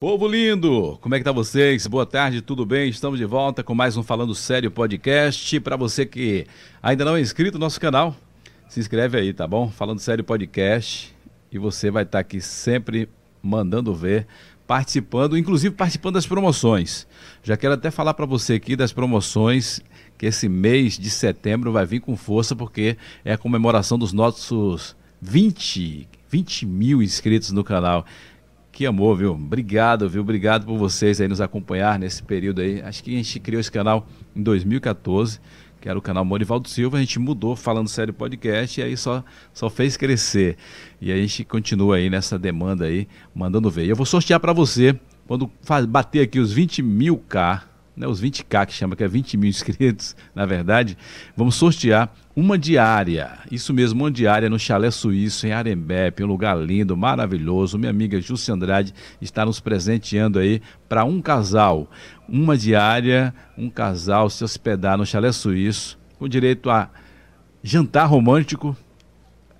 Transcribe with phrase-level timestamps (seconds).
[0.00, 1.84] Povo lindo, como é que tá vocês?
[1.88, 2.88] Boa tarde, tudo bem?
[2.88, 5.58] Estamos de volta com mais um Falando Sério podcast.
[5.58, 6.46] Para você que
[6.80, 8.14] ainda não é inscrito no nosso canal,
[8.68, 9.68] se inscreve aí, tá bom?
[9.68, 11.12] Falando Sério podcast
[11.50, 13.08] e você vai estar tá aqui sempre
[13.42, 14.28] mandando ver,
[14.68, 17.04] participando, inclusive participando das promoções.
[17.42, 19.80] Já quero até falar para você aqui das promoções
[20.16, 24.94] que esse mês de setembro vai vir com força porque é a comemoração dos nossos
[25.20, 28.06] 20, 20 mil inscritos no canal.
[28.78, 29.32] Que amor, viu?
[29.32, 30.22] Obrigado, viu?
[30.22, 32.80] Obrigado por vocês aí nos acompanhar nesse período aí.
[32.80, 35.40] Acho que a gente criou esse canal em 2014,
[35.80, 36.96] que era o canal Morivaldo Silva.
[36.96, 40.56] A gente mudou falando sério podcast e aí só, só fez crescer.
[41.00, 43.84] E a gente continua aí nessa demanda aí, mandando ver.
[43.84, 45.50] E eu vou sortear para você, quando
[45.88, 47.67] bater aqui os 20 mil K,
[47.98, 50.96] né, os 20k que chama, que é 20 mil inscritos, na verdade,
[51.36, 56.56] vamos sortear uma diária, isso mesmo, uma diária no Chalé Suíço, em Arembepe, um lugar
[56.56, 57.76] lindo, maravilhoso.
[57.76, 61.90] Minha amiga Júcia Andrade está nos presenteando aí para um casal.
[62.28, 66.88] Uma diária, um casal se hospedar no Chalé Suíço, com direito a
[67.60, 68.76] jantar romântico,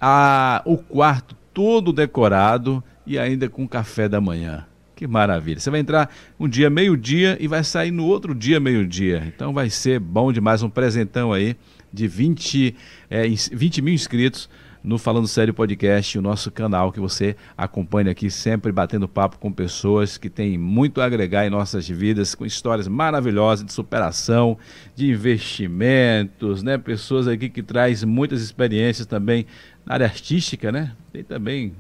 [0.01, 4.65] a, o quarto todo decorado e ainda com café da manhã.
[4.99, 5.61] Que maravilha.
[5.61, 9.23] Você vai entrar um dia meio-dia e vai sair no outro dia meio-dia.
[9.29, 11.55] Então vai ser bom demais, um presentão aí
[11.93, 12.75] de 20,
[13.09, 14.51] é, 20 mil inscritos
[14.83, 19.53] no Falando Sério Podcast, o nosso canal que você acompanha aqui, sempre batendo papo com
[19.53, 24.59] pessoas que têm muito a agregar em nossas vidas, com histórias maravilhosas de superação,
[24.97, 26.77] de investimentos, né?
[26.77, 29.47] Pessoas aqui que traz muitas experiências também
[29.87, 30.91] na área artística, né?
[31.13, 31.73] Tem também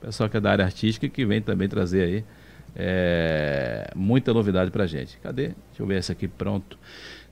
[0.00, 2.24] pessoal que é da área artística que vem também trazer aí
[2.76, 5.18] é, muita novidade pra gente.
[5.18, 5.48] Cadê?
[5.48, 6.78] Deixa eu ver essa aqui, pronto.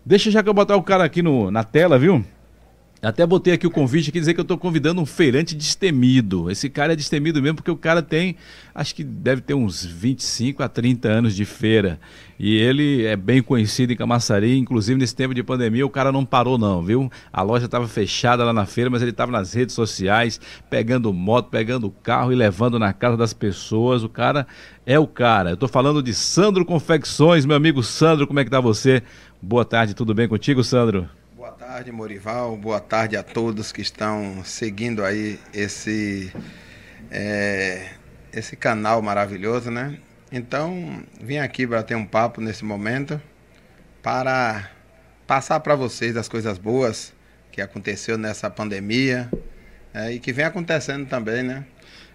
[0.05, 2.25] Deixa já que eu botar o cara aqui no, na tela, viu?
[3.05, 6.51] Até botei aqui o convite aqui dizer que eu estou convidando um feirante destemido.
[6.51, 8.37] Esse cara é destemido mesmo porque o cara tem,
[8.75, 12.01] acho que deve ter uns 25 a 30 anos de feira.
[12.39, 16.25] E ele é bem conhecido em Camaçari, inclusive nesse tempo de pandemia o cara não
[16.25, 17.13] parou não, viu?
[17.31, 21.51] A loja estava fechada lá na feira, mas ele estava nas redes sociais, pegando moto,
[21.51, 24.03] pegando carro e levando na casa das pessoas.
[24.03, 24.47] O cara
[24.87, 25.51] é o cara.
[25.51, 29.03] Eu estou falando de Sandro Confecções, meu amigo Sandro, como é que tá você?
[29.43, 31.07] Boa tarde, tudo bem contigo, Sandro?
[31.65, 32.57] Boa tarde, Morival.
[32.59, 36.31] Boa tarde a todos que estão seguindo aí esse,
[37.11, 37.89] é,
[38.31, 39.97] esse canal maravilhoso, né?
[40.31, 43.19] Então, vim aqui bater um papo nesse momento
[44.03, 44.71] para
[45.27, 47.15] passar para vocês as coisas boas
[47.51, 49.31] que aconteceu nessa pandemia
[49.95, 51.65] é, e que vem acontecendo também, né?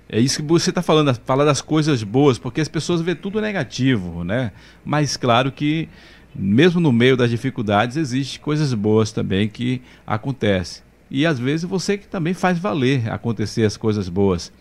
[0.08, 3.42] É isso que você está falando, falar das coisas boas, porque as pessoas vê tudo
[3.42, 4.52] negativo, né?
[4.86, 5.90] Mas claro que
[6.36, 10.84] mesmo no meio das dificuldades, existem coisas boas também que acontecem.
[11.10, 14.52] E às vezes você que também faz valer acontecer as coisas boas.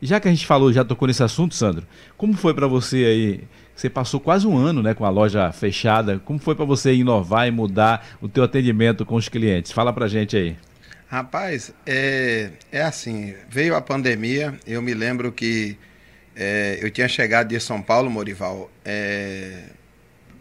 [0.00, 3.40] Já que a gente falou, já tocou nesse assunto, Sandro, como foi para você aí?
[3.74, 6.20] Você passou quase um ano né, com a loja fechada.
[6.24, 9.72] Como foi para você inovar e mudar o teu atendimento com os clientes?
[9.72, 10.56] Fala para gente aí.
[11.08, 15.76] Rapaz, é, é assim, veio a pandemia, eu me lembro que
[16.34, 19.64] é, eu tinha chegado de São Paulo, Morival, é,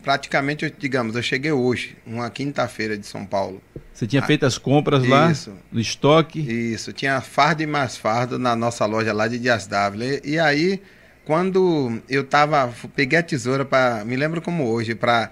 [0.03, 3.63] praticamente, digamos, eu cheguei hoje, uma quinta-feira de São Paulo.
[3.93, 6.39] Você tinha ah, feito as compras lá isso, no estoque?
[6.39, 10.03] Isso, tinha fardo e mais fardo na nossa loja lá de Dias Dávila.
[10.03, 10.81] E, e aí,
[11.23, 15.31] quando eu tava, peguei a tesoura para, me lembro como hoje, para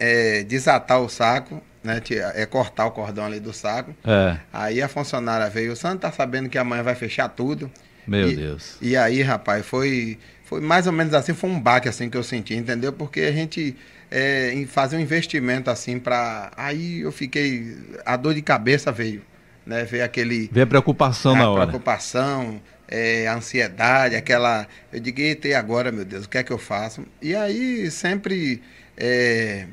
[0.00, 2.02] é, desatar o saco, né,
[2.34, 3.94] é cortar o cordão ali do saco.
[4.04, 4.36] É.
[4.52, 7.70] Aí a funcionária veio, o Santo tá sabendo que amanhã vai fechar tudo.
[8.06, 8.76] Meu e, Deus.
[8.80, 10.18] E aí, rapaz, foi
[10.48, 12.90] foi mais ou menos assim, foi um baque assim que eu senti, entendeu?
[12.90, 13.76] Porque a gente
[14.10, 19.22] é, em fazer um investimento assim para aí eu fiquei a dor de cabeça veio,
[19.66, 19.84] né?
[19.84, 21.66] Veio aquele veio a preocupação a na hora.
[21.66, 26.52] Preocupação, é, a ansiedade, aquela eu digo e agora meu Deus, o que é que
[26.52, 27.04] eu faço?
[27.20, 28.62] E aí sempre
[28.96, 29.66] é,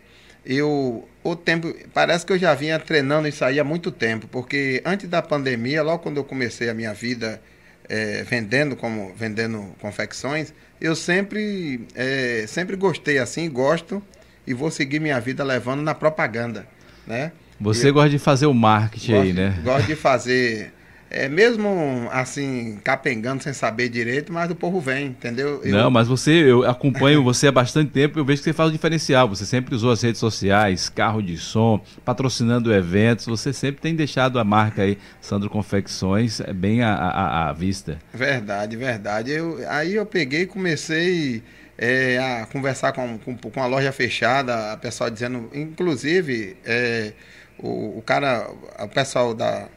[0.45, 4.81] eu o tempo parece que eu já vinha treinando isso aí há muito tempo, porque
[4.85, 7.41] antes da pandemia, logo quando eu comecei a minha vida
[7.87, 14.03] é, vendendo como vendendo confecções, eu sempre é, sempre gostei assim, gosto
[14.47, 16.67] e vou seguir minha vida levando na propaganda,
[17.05, 17.31] né?
[17.59, 19.59] Você gosta de fazer o marketing gosto, aí, né?
[19.63, 20.73] Gosto de fazer,
[21.09, 25.61] é, mesmo assim, capengando sem saber direito, mas o povo vem, entendeu?
[25.63, 25.71] Eu...
[25.71, 28.73] Não, mas você, eu acompanho você há bastante tempo, eu vejo que você faz o
[28.73, 29.29] diferencial.
[29.29, 34.37] Você sempre usou as redes sociais, carro de som, patrocinando eventos, você sempre tem deixado
[34.37, 37.97] a marca aí, Sandro Confecções, é bem à, à, à vista.
[38.13, 39.31] Verdade, verdade.
[39.31, 41.41] Eu, aí eu peguei e comecei
[41.77, 47.13] é, a conversar com, com, com, a loja fechada, a pessoal dizendo, inclusive, é,
[47.59, 48.49] o, o, cara,
[48.79, 49.67] o pessoal da,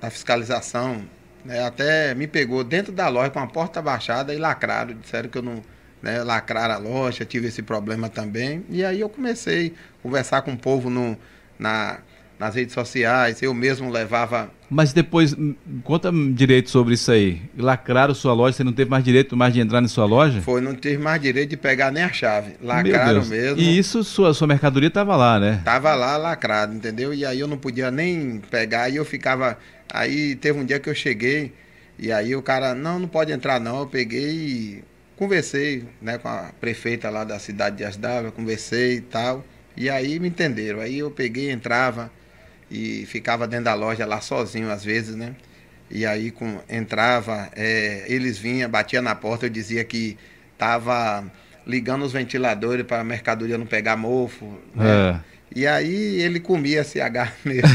[0.00, 1.04] da fiscalização
[1.44, 5.38] né, até me pegou dentro da loja com a porta baixada e lacrado, disseram que
[5.38, 5.62] eu não,
[6.02, 8.64] né, lacrar a loja, tive esse problema também.
[8.68, 11.16] E aí eu comecei a conversar com o povo no,
[11.58, 11.98] na,
[12.38, 14.50] nas redes sociais, eu mesmo levava.
[14.70, 17.40] Mas depois, hum, conta direito sobre isso aí.
[17.56, 20.42] Lacraram sua loja, você não teve mais direito mais de entrar na sua loja?
[20.42, 22.52] Foi, não tive mais direito de pegar nem a chave.
[22.62, 23.58] Lacraram mesmo.
[23.58, 25.62] E isso, sua, sua mercadoria estava lá, né?
[25.64, 27.14] Tava lá lacrado, entendeu?
[27.14, 29.58] E aí eu não podia nem pegar, e eu ficava.
[29.90, 31.52] Aí teve um dia que eu cheguei,
[31.98, 33.80] e aí o cara, não, não pode entrar não.
[33.80, 34.84] Eu peguei e
[35.16, 39.42] conversei né, com a prefeita lá da cidade de Asdava, conversei e tal.
[39.74, 40.80] E aí me entenderam.
[40.80, 42.10] Aí eu peguei, entrava
[42.70, 45.34] e ficava dentro da loja lá sozinho às vezes, né?
[45.90, 50.18] E aí com, entrava, é, eles vinham, batia na porta, eu dizia que
[50.58, 51.24] tava
[51.66, 54.58] ligando os ventiladores para a mercadoria não pegar mofo.
[54.74, 54.84] Né?
[55.24, 55.38] É.
[55.54, 57.68] E aí ele comia CH mesmo.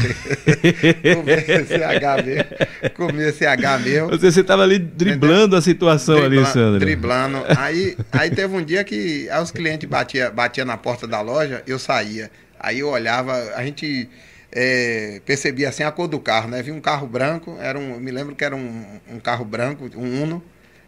[1.16, 2.94] comia CH mesmo.
[2.94, 4.10] Comia CH mesmo.
[4.16, 6.80] Você estava ali driblando a situação Dribla, ali, Sandro.
[6.80, 7.38] Driblando.
[7.58, 11.78] Aí, aí teve um dia que os clientes batiam batia na porta da loja, eu
[11.78, 12.30] saía.
[12.60, 14.08] Aí eu olhava, a gente
[14.54, 16.62] é, percebi assim a cor do carro, né?
[16.62, 20.22] Vi um carro branco, era um, me lembro que era um, um carro branco, um
[20.22, 20.42] Uno.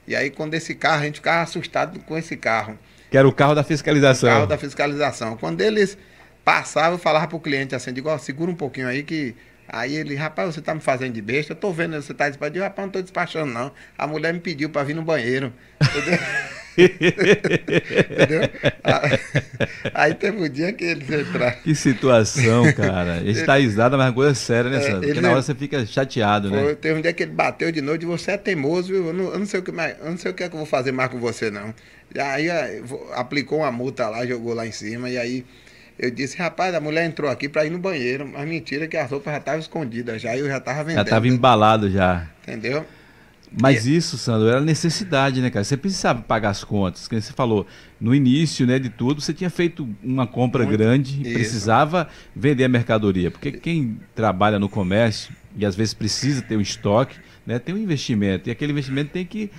[0.06, 2.78] E aí quando esse carro, a gente ficava assustado com esse carro.
[3.10, 4.28] Que era o carro da fiscalização.
[4.28, 5.36] O carro da fiscalização.
[5.36, 5.98] Quando eles
[6.44, 9.34] passavam, eu falava pro cliente assim, digo, ó, segura um pouquinho aí que
[9.68, 12.60] Aí ele, rapaz, você tá me fazendo de besta, eu tô vendo você tá despachando.
[12.60, 13.72] Rapaz, não tô despachando, não.
[13.98, 15.52] A mulher me pediu para vir no banheiro.
[16.76, 18.42] Entendeu?
[18.42, 18.50] Entendeu?
[19.94, 21.56] Aí teve um dia que eles entraram.
[21.62, 23.22] Que situação, cara.
[23.24, 25.00] Está risada, mas é coisa séria, né, é, Sandro?
[25.00, 26.74] Porque na hora você fica chateado, né?
[26.74, 29.06] Teve um dia que ele bateu de noite e você é teimoso, viu?
[29.06, 30.54] Eu não, eu não sei o que mais, eu não sei o que é que
[30.54, 31.74] eu vou fazer mais com você, não.
[32.14, 32.48] E aí
[33.14, 35.44] aplicou uma multa lá, jogou lá em cima, e aí
[35.98, 39.10] eu disse, rapaz, a mulher entrou aqui para ir no banheiro, mas mentira que as
[39.10, 40.96] roupas já estavam escondidas já, eu já estava vendendo.
[40.96, 42.26] Já estava embalado já.
[42.42, 42.84] Entendeu?
[43.60, 43.96] Mas e...
[43.96, 45.64] isso, Sandro, era necessidade, né, cara?
[45.64, 47.66] Você precisava pagar as contas, que você falou,
[48.00, 50.76] no início, né, de tudo, você tinha feito uma compra Muito...
[50.76, 51.32] grande, isso.
[51.32, 56.60] precisava vender a mercadoria, porque quem trabalha no comércio e às vezes precisa ter um
[56.60, 57.16] estoque,
[57.46, 59.50] né, tem um investimento, e aquele investimento tem que,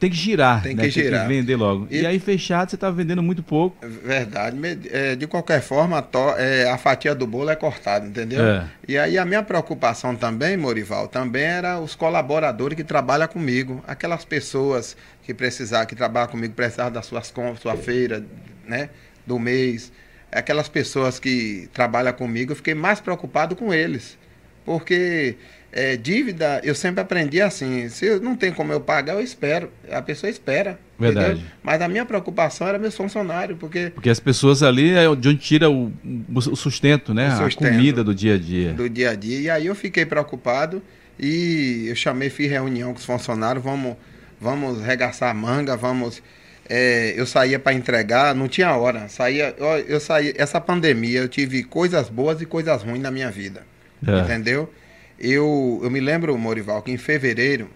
[0.00, 1.20] tem que girar, tem que, né, girar.
[1.20, 1.86] Tem que vender logo.
[1.90, 3.76] E, e aí fechado você estava vendendo muito pouco.
[3.86, 4.56] Verdade.
[4.90, 8.42] É, de qualquer forma, a, é, a fatia do bolo é cortada, entendeu?
[8.42, 8.66] É.
[8.88, 14.24] E aí a minha preocupação também, Morival, também era os colaboradores que trabalham comigo, aquelas
[14.24, 18.24] pessoas que precisavam, que trabalham comigo, precisavam das suas compras, sua feira,
[18.66, 18.88] né,
[19.26, 19.92] do mês.
[20.32, 24.16] Aquelas pessoas que trabalham comigo, eu fiquei mais preocupado com eles.
[24.64, 25.36] Porque
[25.72, 29.70] é, dívida, eu sempre aprendi assim, se eu não tem como eu pagar, eu espero.
[29.90, 30.78] A pessoa espera.
[30.98, 31.32] Verdade.
[31.32, 31.50] Entendeu?
[31.62, 33.90] Mas a minha preocupação era meus funcionários, porque...
[33.90, 35.92] Porque as pessoas ali é de onde tira o,
[36.34, 37.28] o sustento, né?
[37.28, 38.72] O sustento, a comida do dia a dia.
[38.72, 39.40] Do dia a dia.
[39.40, 40.82] E aí eu fiquei preocupado
[41.18, 43.96] e eu chamei, fiz reunião com os funcionários, vamos,
[44.40, 46.22] vamos regaçar a manga, vamos...
[46.68, 49.08] É, eu saía para entregar, não tinha hora.
[49.08, 53.30] Saía, eu, eu saía, essa pandemia, eu tive coisas boas e coisas ruins na minha
[53.30, 53.62] vida.
[54.04, 54.20] É.
[54.20, 54.72] Entendeu?
[55.18, 57.70] Eu, eu me lembro, Morival, que em fevereiro,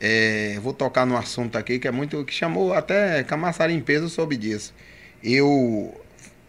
[0.00, 2.24] é, vou tocar num assunto aqui que é muito.
[2.24, 4.74] que chamou até Camaçari em peso soube disso.
[5.22, 5.94] Eu.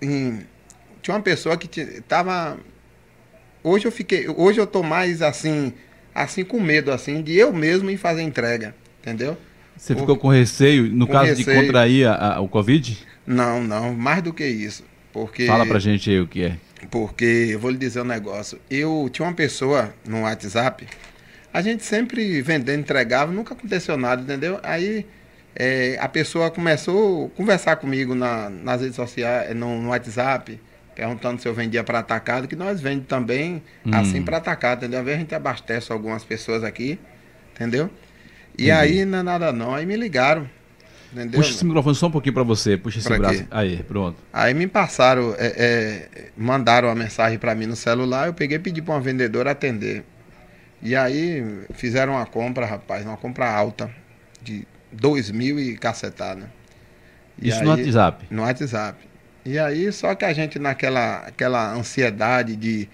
[0.02, 0.40] Em,
[1.02, 2.58] tinha uma pessoa que estava.
[3.64, 4.28] Hoje eu fiquei.
[4.28, 5.74] Hoje eu tô mais assim.
[6.16, 8.76] Assim com medo, assim, de eu mesmo ir fazer entrega.
[9.02, 9.36] Entendeu?
[9.76, 11.46] Você ficou com receio, no com caso receio.
[11.46, 12.98] de contrair a, a, o Covid?
[13.26, 14.84] Não, não, mais do que isso.
[15.12, 15.45] Porque...
[15.45, 16.57] Fala pra gente aí o que é.
[16.90, 18.59] Porque eu vou lhe dizer um negócio.
[18.69, 20.87] Eu tinha uma pessoa no WhatsApp,
[21.54, 24.59] a gente sempre vendendo, entregava, nunca aconteceu nada, entendeu?
[24.63, 25.06] Aí
[25.56, 30.59] é, a pessoa começou a conversar comigo na, nas redes sociais, no, no, WhatsApp,
[30.95, 33.92] perguntando se eu vendia para atacado, que nós vendemos também hum.
[33.94, 34.99] assim para atacado, entendeu?
[34.99, 36.99] Às vezes a gente abastece algumas pessoas aqui,
[37.54, 37.90] entendeu?
[38.57, 38.78] E uhum.
[38.78, 40.49] aí não é nada não, aí me ligaram.
[41.14, 41.40] Entendeu?
[41.40, 42.76] Puxa esse microfone só um pouquinho para você.
[42.76, 43.40] Puxa esse pra braço.
[43.40, 43.48] Quê?
[43.52, 44.18] Aí, pronto.
[44.34, 48.28] Aí me passaram, é, é, mandaram uma mensagem para mim no celular.
[48.28, 50.04] Eu peguei e pedi para uma vendedora atender.
[50.82, 53.90] E aí fizeram uma compra, rapaz, uma compra alta
[54.42, 56.52] de dois mil e cacetada.
[57.42, 58.26] E Isso aí, no WhatsApp?
[58.30, 59.08] No WhatsApp.
[59.46, 62.90] E aí, só que a gente naquela aquela ansiedade de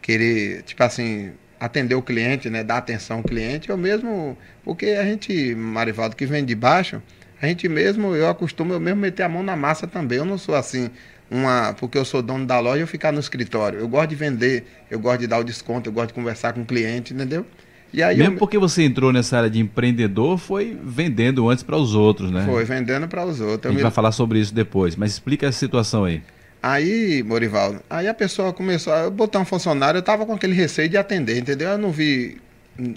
[0.00, 5.04] querer, tipo assim, atender o cliente, né, dar atenção ao cliente, eu mesmo, porque a
[5.04, 7.00] gente, Marivaldo, que vem de baixo,
[7.44, 10.18] a gente mesmo, eu acostumo eu mesmo meter a mão na massa também.
[10.18, 10.90] Eu não sou assim,
[11.30, 13.78] uma, porque eu sou dono da loja, eu ficar no escritório.
[13.78, 16.62] Eu gosto de vender, eu gosto de dar o desconto, eu gosto de conversar com
[16.62, 17.46] o cliente, entendeu?
[17.92, 18.38] E aí Mesmo eu...
[18.38, 22.44] porque você entrou nessa área de empreendedor, foi vendendo antes para os outros, né?
[22.44, 23.66] Foi vendendo para os outros.
[23.66, 23.82] A gente me...
[23.82, 26.22] vai falar sobre isso depois, mas explica essa situação aí.
[26.62, 30.88] Aí, Morivaldo, aí a pessoa começou a botar um funcionário, eu tava com aquele receio
[30.88, 31.68] de atender, entendeu?
[31.68, 32.38] Eu não vi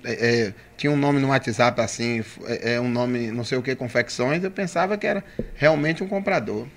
[0.04, 3.62] é, é, tinha um nome no WhatsApp assim, é, é, um nome não sei o
[3.62, 5.24] que, confecções, eu pensava que era
[5.56, 6.68] realmente um comprador.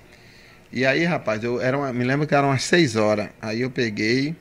[0.71, 3.29] E aí, rapaz, eu era uma, me lembro que eram umas seis horas.
[3.41, 4.35] Aí eu peguei,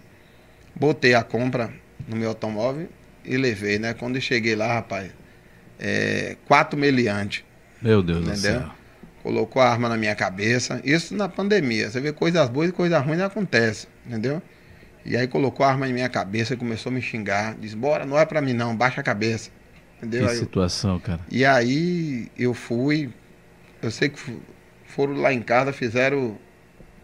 [0.77, 1.71] botei a compra
[2.07, 2.89] no meu automóvel
[3.25, 3.95] e levei, né?
[3.95, 5.11] Quando eu cheguei lá, rapaz,
[5.79, 7.43] é, quatro meliantes.
[7.83, 8.61] Meu Deus entendeu?
[8.61, 8.71] do céu.
[9.23, 10.81] Colocou a arma na minha cabeça.
[10.85, 11.91] Isso na pandemia.
[11.91, 14.41] Você vê coisas boas e coisas ruins acontecem, entendeu?
[15.05, 17.55] E aí colocou a arma em minha cabeça e começou a me xingar.
[17.55, 19.51] Diz, bora, não é pra mim não, baixa a cabeça.
[19.99, 20.27] Entendeu?
[20.27, 21.21] Que aí, situação, cara.
[21.31, 23.11] E aí eu fui,
[23.83, 24.21] eu sei que
[24.87, 26.39] foram lá em casa, fizeram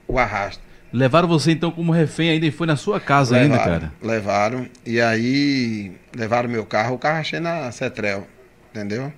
[0.09, 0.62] o, o arrasto.
[0.93, 3.93] Levaram você então como refém ainda e foi na sua casa levaram, ainda, cara?
[4.00, 4.69] Levaram.
[4.85, 8.26] E aí levaram meu carro, o carro achei na Cetrel,
[8.71, 9.12] entendeu?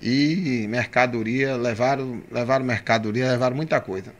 [0.00, 4.12] E mercadoria, levaram, levaram mercadoria, levaram muita coisa.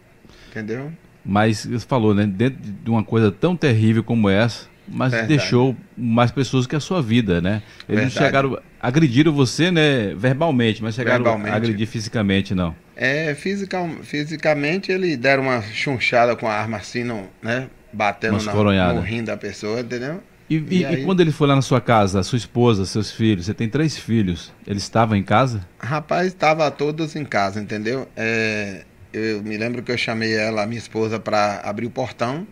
[0.51, 0.91] Entendeu?
[1.25, 2.27] Mas você falou, né?
[2.27, 5.37] Dentro de uma coisa tão terrível como essa, mas Verdade.
[5.37, 7.63] deixou mais pessoas que a sua vida, né?
[7.89, 8.27] Eles Verdade.
[8.27, 11.55] chegaram, agrediram você, né, verbalmente, mas chegaram verbalmente.
[11.55, 12.75] a agredir fisicamente, não?
[12.97, 17.69] É, fisica, fisicamente ele deram uma chunchada com a arma assim, não, né?
[17.93, 20.21] Batendo na, no rim da pessoa, entendeu?
[20.51, 20.95] E, e, e, aí...
[21.01, 23.97] e, quando ele foi lá na sua casa, sua esposa, seus filhos, você tem três
[23.97, 25.67] filhos, eles estavam em casa?
[25.79, 28.07] Rapaz, estavam todos em casa, entendeu?
[28.15, 32.47] É, eu me lembro que eu chamei ela, minha esposa, para abrir o portão.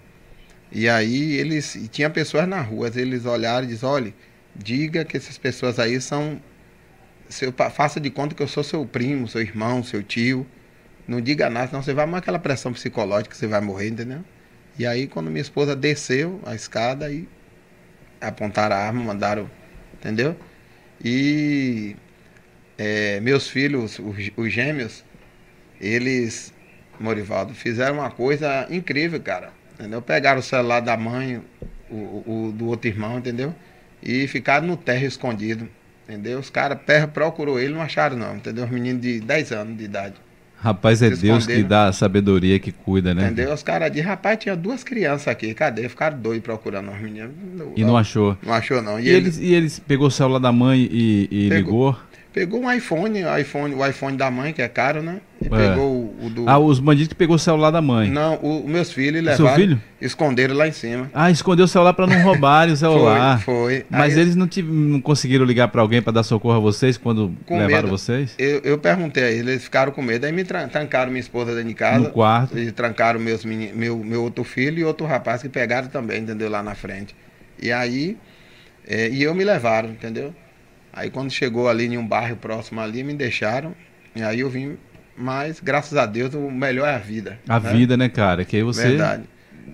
[0.70, 1.74] E aí eles.
[1.74, 4.14] E tinha pessoas na rua, eles olharam e disseram, olha,
[4.54, 6.40] diga que essas pessoas aí são.
[7.28, 10.46] Seu, faça de conta que eu sou seu primo, seu irmão, seu tio.
[11.08, 14.24] Não diga nada, senão você vai mais aquela pressão psicológica você vai morrer, entendeu?
[14.78, 17.28] E aí quando minha esposa desceu a escada e
[18.20, 19.50] apontaram a arma, mandaram,
[19.94, 20.36] entendeu?
[21.04, 21.96] E
[22.78, 25.04] é, meus filhos, os, os gêmeos,
[25.82, 26.54] eles,
[26.98, 29.50] Morivaldo, fizeram uma coisa incrível, cara.
[29.74, 30.00] Entendeu?
[30.00, 31.42] Pegaram o celular da mãe,
[31.90, 33.52] o, o do outro irmão, entendeu?
[34.02, 35.68] E ficaram no terra escondido.
[36.08, 36.38] Entendeu?
[36.38, 36.78] Os caras
[37.12, 38.64] procurou ele, não acharam não, entendeu?
[38.64, 40.14] Os meninos de 10 anos de idade.
[40.62, 43.24] Rapaz, é Deus que dá a sabedoria que cuida, né?
[43.24, 43.52] Entendeu?
[43.52, 45.88] Os caras dizem, rapaz, tinha duas crianças aqui, cadê?
[45.88, 47.32] Ficaram doidos procurando os meninos.
[47.74, 48.38] E não achou?
[48.40, 49.00] Não achou, não.
[49.00, 51.98] E, e eles, e eles pegou o celular da mãe e, e ligou?
[52.32, 55.20] Pegou um iPhone, o iPhone, o iPhone da mãe, que é caro, né?
[55.38, 55.50] E é.
[55.50, 56.48] pegou o, o, do.
[56.48, 58.08] Ah, os bandidos que pegou o celular da mãe.
[58.08, 59.36] Não, os meus filhos levaram.
[59.36, 59.82] Seu filho?
[60.00, 61.10] Esconderam lá em cima.
[61.12, 63.38] Ah, escondeu o celular para não roubarem o celular.
[63.42, 63.86] foi, foi.
[63.90, 66.96] Mas Aí, eles não, tive, não conseguiram ligar para alguém para dar socorro a vocês
[66.96, 67.88] quando levaram medo.
[67.88, 68.34] vocês?
[68.38, 70.24] Eu, eu perguntei a eles, eles ficaram com medo.
[70.24, 71.98] Aí me trancaram minha esposa dentro de casa.
[71.98, 72.58] No quarto.
[72.58, 76.48] E trancaram meus, meu, meu outro filho e outro rapaz que pegaram também, entendeu?
[76.48, 77.14] Lá na frente.
[77.60, 78.16] E aí.
[78.88, 80.34] É, e eu me levaram, entendeu?
[80.92, 83.74] Aí quando chegou ali em um bairro próximo ali, me deixaram.
[84.14, 84.76] E aí eu vim,
[85.16, 87.38] mas graças a Deus o melhor é a vida.
[87.48, 87.72] A né?
[87.72, 88.44] vida, né, cara?
[88.44, 89.24] Que aí você Verdade.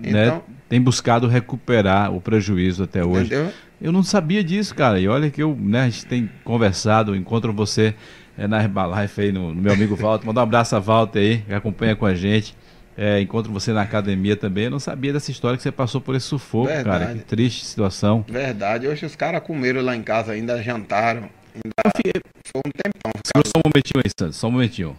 [0.00, 3.26] Né, então, tem buscado recuperar o prejuízo até hoje.
[3.26, 3.52] Entendeu?
[3.80, 5.00] Eu não sabia disso, cara.
[5.00, 7.94] E olha que eu, né, a gente tem conversado, encontro você
[8.36, 10.26] é, na Herbalife aí no, no meu amigo Walter.
[10.26, 12.54] Mandar um abraço a Walter aí, que acompanha com a gente.
[13.00, 14.64] É, encontro você na academia também.
[14.64, 17.04] Eu não sabia dessa história que você passou por esse sufoco, Verdade.
[17.04, 17.18] cara.
[17.18, 18.24] Que triste situação.
[18.28, 18.88] Verdade.
[18.88, 21.30] Hoje os caras comeram lá em casa, ainda jantaram.
[21.54, 21.92] Ainda...
[21.94, 23.12] Foi um tempão.
[23.24, 24.36] Só um momentinho aí, Santos.
[24.36, 24.96] Só um momentinho.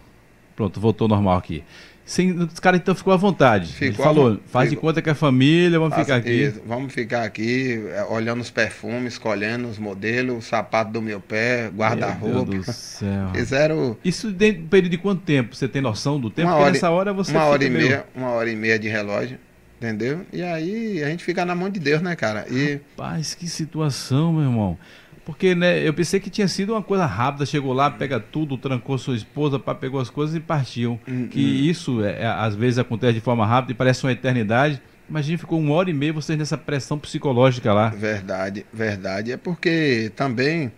[0.56, 1.62] Pronto, voltou normal aqui.
[2.10, 3.72] Sim, os caras então ficou à vontade.
[3.72, 4.80] Ficou falou, faz ficou.
[4.82, 6.42] de conta que é família, vamos ficar aqui.
[6.42, 11.20] Isso, vamos ficar aqui, é, olhando os perfumes, escolhendo os modelos, o sapato do meu
[11.20, 12.36] pé, guarda-roupa.
[12.36, 13.30] Meu Deus do céu.
[13.32, 13.96] Fizeram.
[14.04, 15.54] Isso dentro do período de quanto tempo?
[15.54, 16.48] Você tem noção do tempo?
[16.48, 17.30] Uma hora, nessa hora você.
[17.30, 17.86] Uma hora e meio...
[17.86, 19.38] meia, uma hora e meia de relógio.
[19.80, 20.26] Entendeu?
[20.32, 22.44] E aí a gente fica na mão de Deus, né, cara?
[22.50, 22.80] E...
[22.98, 24.76] Rapaz, que situação, meu irmão.
[25.24, 28.96] Porque, né, eu pensei que tinha sido uma coisa rápida, chegou lá, pega tudo, trancou
[28.98, 30.98] sua esposa, pegou as coisas e partiu.
[31.06, 31.70] Hum, que hum.
[31.70, 34.80] isso, é, é, às vezes, acontece de forma rápida e parece uma eternidade.
[35.08, 37.88] Imagina, ficou uma hora e meia vocês nessa pressão psicológica lá.
[37.90, 39.32] Verdade, verdade.
[39.32, 40.72] É porque também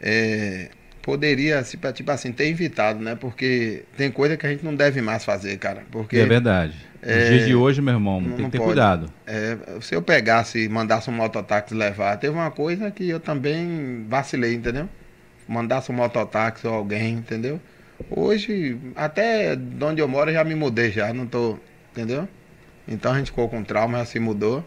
[0.00, 0.68] é,
[1.02, 3.14] poderia, tipo assim, ter evitado, né?
[3.14, 5.82] Porque tem coisa que a gente não deve mais fazer, cara.
[5.90, 6.74] Porque, é verdade.
[7.08, 8.70] É, dia de hoje, meu irmão, tem que ter pode.
[8.70, 9.10] cuidado.
[9.26, 14.54] É, se eu pegasse, mandasse um mototáxi levar, teve uma coisa que eu também vacilei,
[14.54, 14.88] entendeu?
[15.48, 17.58] Mandasse um mototáxi ou alguém, entendeu?
[18.10, 21.58] Hoje, até de onde eu moro, eu já me mudei já, não tô,
[21.92, 22.28] entendeu?
[22.86, 24.64] Então a gente ficou com trauma, já se mudou.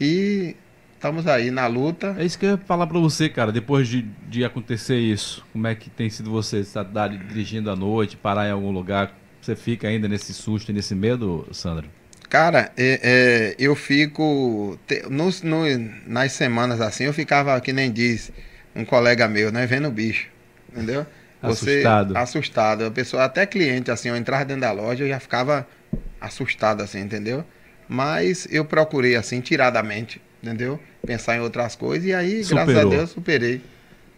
[0.00, 0.56] E
[0.94, 2.16] estamos aí na luta.
[2.18, 5.44] É isso que eu ia falar para você, cara, depois de, de acontecer isso.
[5.52, 9.14] Como é que tem sido você estar dirigindo à noite, parar em algum lugar?
[9.46, 11.88] Você fica ainda nesse susto e nesse medo, Sandro?
[12.28, 14.76] Cara, é, é, eu fico.
[14.88, 15.30] Te, no,
[16.04, 18.32] nas semanas assim, eu ficava, que nem diz
[18.74, 19.64] um colega meu, né?
[19.64, 20.26] Vendo o bicho.
[20.72, 21.06] Entendeu?
[21.40, 22.16] Você, assustado.
[22.16, 22.84] Assustado.
[22.86, 25.64] A pessoa, até cliente, assim, eu entrava dentro da loja, eu já ficava
[26.20, 27.44] assustado, assim, entendeu?
[27.88, 30.80] Mas eu procurei, assim, tiradamente, entendeu?
[31.06, 32.66] Pensar em outras coisas e aí, Superou.
[32.66, 33.60] graças a Deus, superei.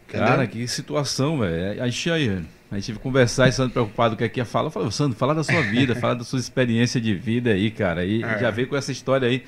[0.09, 1.83] Cara, que situação, velho.
[1.83, 2.43] A gente aí, a
[2.75, 4.67] gente tive que conversar e Sandro preocupado com o que é ia falar.
[4.67, 8.05] Eu falei, Sandro, fala da sua vida, fala da sua experiência de vida aí, cara.
[8.05, 8.39] E é.
[8.39, 9.43] já veio com essa história aí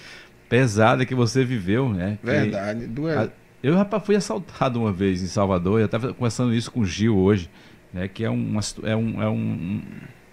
[0.48, 2.18] pesada que você viveu, né?
[2.22, 2.88] Verdade.
[2.88, 3.30] Que,
[3.62, 5.80] eu, rapaz, fui assaltado uma vez em Salvador.
[5.80, 7.50] Eu estava conversando isso com o Gil hoje,
[7.92, 8.08] né?
[8.08, 9.82] Que é, uma, é, um, é um,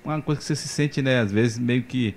[0.03, 1.19] uma coisa que você se sente, né?
[1.19, 2.15] Às vezes meio que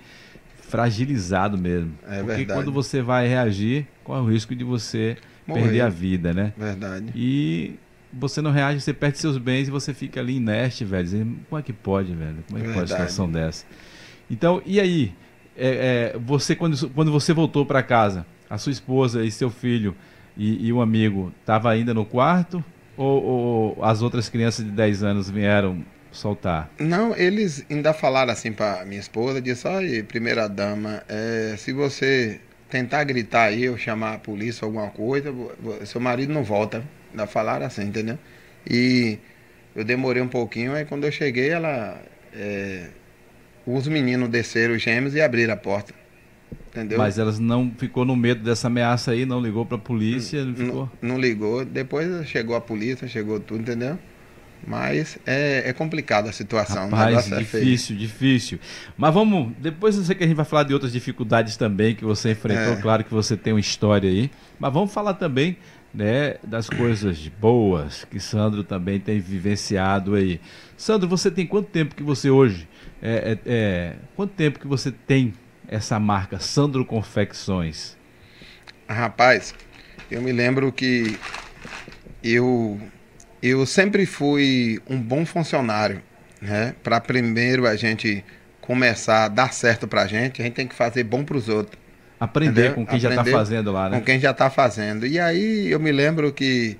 [0.62, 1.92] fragilizado mesmo.
[2.06, 2.52] É Porque verdade.
[2.58, 5.62] quando você vai reagir, corre o risco de você Morrer.
[5.62, 6.52] perder a vida, né?
[6.56, 7.12] Verdade.
[7.14, 7.74] E
[8.12, 11.38] você não reage, você perde seus bens e você fica ali inerte, velho.
[11.48, 12.38] Como é que pode, velho?
[12.46, 12.74] Como é que Verdade.
[12.74, 13.64] pode uma situação dessa?
[14.30, 15.12] Então, e aí?
[15.56, 19.94] É, é, você quando, quando você voltou para casa, a sua esposa e seu filho
[20.36, 22.64] e, e um amigo estavam ainda no quarto?
[22.96, 26.70] Ou, ou, as outras crianças de 10 anos vieram soltar?
[26.78, 32.40] Não, eles ainda falaram assim para minha esposa, disse, olha, primeira dama, é, se você
[32.68, 35.34] tentar gritar aí ou chamar a polícia ou alguma coisa,
[35.84, 36.82] seu marido não volta.
[37.10, 38.18] Ainda falaram assim, entendeu?
[38.68, 39.18] E
[39.74, 42.00] eu demorei um pouquinho, aí quando eu cheguei, ela.
[42.32, 42.88] É,
[43.66, 45.94] os meninos desceram os gêmeos e abriram a porta.
[46.70, 46.98] Entendeu?
[46.98, 50.54] Mas elas não ficou no medo dessa ameaça aí, não ligou para a polícia, não,
[50.54, 50.90] ficou?
[51.02, 51.64] Não, não, ligou.
[51.64, 53.98] Depois chegou a polícia, chegou tudo, entendeu?
[54.66, 56.88] Mas é, é complicada a situação.
[56.90, 58.60] Rapaz, difícil, é difícil.
[58.96, 62.04] Mas vamos, depois eu sei que a gente vai falar de outras dificuldades também que
[62.04, 62.74] você enfrentou.
[62.74, 62.76] É.
[62.76, 64.30] Claro que você tem uma história aí.
[64.58, 65.56] Mas vamos falar também
[65.92, 70.40] né, das coisas boas que Sandro também tem vivenciado aí.
[70.76, 72.68] Sandro, você tem quanto tempo que você hoje
[73.02, 75.34] é, é, é, quanto tempo que você tem
[75.66, 77.96] essa marca Sandro Confecções?
[78.88, 79.54] Rapaz,
[80.10, 81.18] eu me lembro que
[82.22, 82.80] eu
[83.42, 86.02] eu sempre fui um bom funcionário,
[86.42, 86.74] né?
[86.82, 88.22] Para primeiro a gente
[88.60, 91.48] começar a dar certo para a gente, a gente tem que fazer bom para os
[91.48, 91.80] outros.
[92.20, 92.74] Aprender entendeu?
[92.74, 93.98] com quem Aprender já está fazendo lá, né?
[93.98, 95.06] Com quem já está fazendo.
[95.06, 96.76] E aí eu me lembro que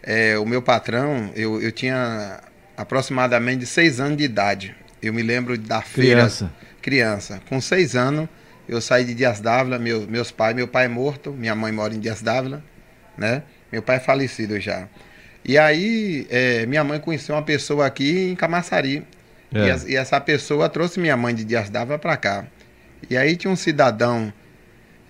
[0.00, 2.40] é, o meu patrão, eu, eu tinha
[2.76, 4.74] aproximadamente seis anos de idade.
[5.02, 6.20] Eu me lembro da feira.
[6.20, 6.52] Criança.
[6.80, 7.40] Criança.
[7.48, 8.28] Com seis anos,
[8.68, 11.94] eu saí de Dias Dávila, meu, meus pais, meu pai é morto, minha mãe mora
[11.94, 12.62] em Dias Dávila,
[13.18, 13.42] né?
[13.72, 14.86] Meu pai é falecido já.
[15.44, 19.04] E aí, é, minha mãe conheceu uma pessoa aqui em Camaçari.
[19.52, 19.58] É.
[19.58, 22.46] E, e, essa pessoa trouxe minha mãe de Dias Dávila para cá.
[23.10, 24.32] E aí tinha um cidadão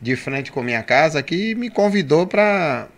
[0.01, 2.89] de frente com minha casa que me convidou para.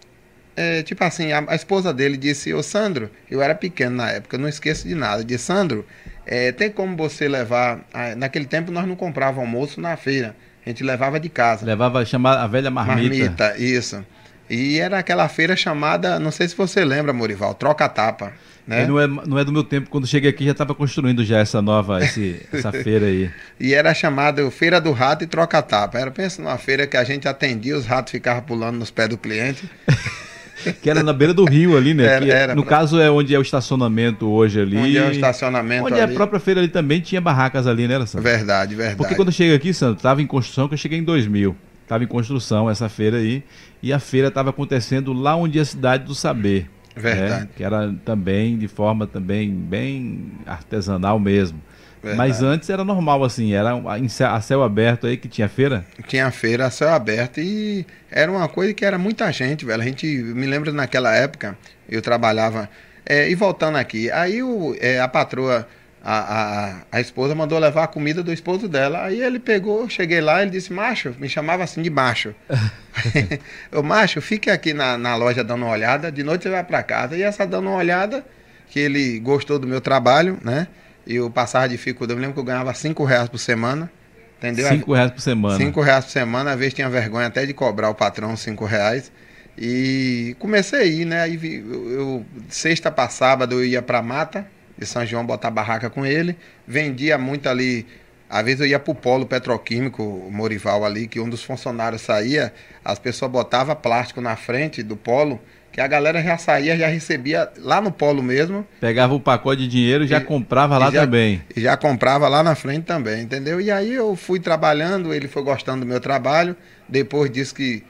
[0.57, 4.39] É, tipo assim, a, a, esposa dele disse: Ô Sandro, eu era pequeno na época,
[4.39, 5.25] não esqueço de nada.
[5.25, 5.87] Disse: Sandro,
[6.25, 7.85] é, tem como você levar.
[8.17, 11.65] naquele tempo nós não comprava almoço na feira, a gente levava de casa.
[11.65, 13.09] Levava chamar a velha marmita.
[13.09, 14.05] Marmita, isso.
[14.49, 18.33] E era aquela feira chamada, não sei se você lembra, Morival, Troca-Tapa.
[18.67, 18.85] Né?
[18.87, 21.63] não, é, não é do meu tempo, quando cheguei aqui já estava construindo já essa
[21.63, 23.31] nova, esse, essa feira aí.
[23.61, 25.99] E era chamada Feira do Rato e Troca-Tapa.
[25.99, 29.17] Era, pensa numa feira que a gente atendia, os ratos ficavam pulando nos pés do
[29.17, 29.71] cliente.
[30.83, 32.05] que era na beira do rio ali, né?
[32.05, 32.79] Era, que, era, no pra...
[32.79, 34.77] caso é onde é o estacionamento hoje ali.
[34.77, 36.13] Onde é o estacionamento Onde ali.
[36.13, 38.23] a própria feira ali também tinha barracas ali, né, Sandro?
[38.23, 38.97] Verdade, verdade.
[38.97, 41.55] Porque quando eu cheguei aqui, Sandro, estava em construção, que eu cheguei em 2000.
[41.83, 43.45] Estava em construção essa feira aí.
[43.81, 46.69] E a feira estava acontecendo lá onde é a cidade do saber.
[46.97, 47.43] Verdade.
[47.43, 47.49] Né?
[47.55, 51.61] Que era também de forma também bem artesanal mesmo.
[52.03, 52.17] Verdade.
[52.17, 55.85] Mas antes era normal assim, era a céu aberto aí que tinha feira?
[56.07, 59.83] Tinha feira a céu aberto e era uma coisa que era muita gente, velho.
[59.83, 61.57] A gente me lembra naquela época,
[61.89, 62.69] eu trabalhava.
[63.05, 65.67] É, e voltando aqui, aí o, é, a patroa
[66.09, 69.03] a, a, a esposa mandou levar a comida do esposo dela.
[69.03, 72.33] Aí ele pegou, cheguei lá, ele disse, macho, me chamava assim de macho.
[73.75, 76.81] o macho, fique aqui na, na loja dando uma olhada, de noite você vai para
[76.85, 77.17] casa.
[77.17, 78.25] E essa dando uma olhada,
[78.69, 80.69] que ele gostou do meu trabalho, né?
[81.05, 82.13] E eu passava dificuldade.
[82.13, 83.91] Eu me lembro que eu ganhava 5 reais por semana.
[84.39, 84.69] Entendeu?
[84.69, 85.57] 5 reais por semana.
[85.57, 89.11] 5 reais por semana, às vezes tinha vergonha até de cobrar o patrão 5 reais.
[89.59, 91.23] E comecei a ir, né?
[91.23, 95.89] Aí eu, eu, sexta para sábado eu ia para mata, de São João botar barraca
[95.89, 96.37] com ele.
[96.67, 97.87] Vendia muito ali.
[98.29, 102.53] Às vezes eu ia pro polo petroquímico, o Morival ali, que um dos funcionários saía,
[102.85, 107.49] as pessoas botavam plástico na frente do polo, que a galera já saía, já recebia
[107.59, 108.67] lá no polo mesmo.
[108.81, 111.41] Pegava o pacote de dinheiro e já comprava lá já, também.
[111.55, 113.61] E já comprava lá na frente também, entendeu?
[113.61, 116.57] E aí eu fui trabalhando, ele foi gostando do meu trabalho.
[116.89, 117.85] Depois disse que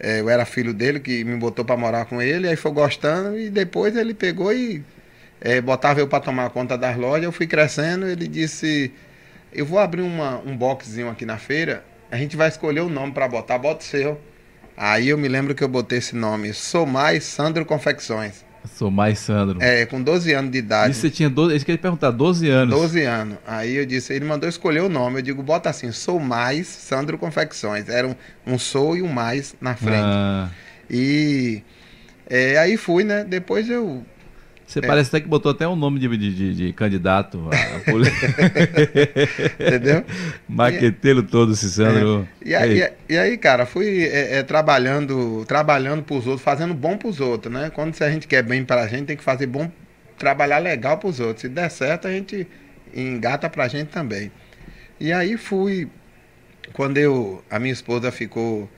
[0.00, 3.38] é, eu era filho dele, que me botou para morar com ele, aí foi gostando,
[3.38, 4.82] e depois ele pegou e
[5.40, 8.92] é, botava eu para tomar conta das lojas, eu fui crescendo, ele disse,
[9.52, 13.12] eu vou abrir uma, um boxzinho aqui na feira, a gente vai escolher o nome
[13.12, 14.20] para botar, bota o seu.
[14.76, 18.44] Aí eu me lembro que eu botei esse nome, Sou Mais Sandro Confecções.
[18.66, 19.58] Sou mais Sandro.
[19.62, 20.90] É, com 12 anos de idade.
[20.90, 22.74] E você tinha 12, isso que eu perguntar, 12 anos.
[22.74, 23.38] 12 anos.
[23.46, 25.18] Aí eu disse, ele mandou escolher o nome.
[25.18, 27.88] Eu digo, bota assim, sou mais Sandro Confecções.
[27.88, 28.14] Era um,
[28.46, 30.02] um sou e um mais na frente.
[30.02, 30.50] Ah.
[30.90, 31.62] E
[32.28, 33.24] é, aí fui, né?
[33.24, 34.04] Depois eu
[34.66, 34.82] Você é.
[34.82, 38.28] parece até que botou até um nome de, de, de candidato a polícia.
[39.60, 40.04] Entendeu?
[40.48, 42.26] Maqueteiro todo, Cicero.
[42.44, 42.48] É.
[42.48, 47.20] E, aí, e, aí, cara, fui é, é, trabalhando trabalhando pros outros, fazendo bom pros
[47.20, 47.70] outros, né?
[47.72, 49.70] Quando a gente quer bem pra gente, tem que fazer bom,
[50.18, 51.42] trabalhar legal pros outros.
[51.42, 52.46] Se der certo, a gente
[52.92, 54.32] engata pra gente também.
[54.98, 55.88] E aí fui,
[56.72, 58.68] quando eu, a minha esposa ficou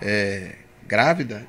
[0.00, 0.52] é,
[0.86, 1.44] grávida,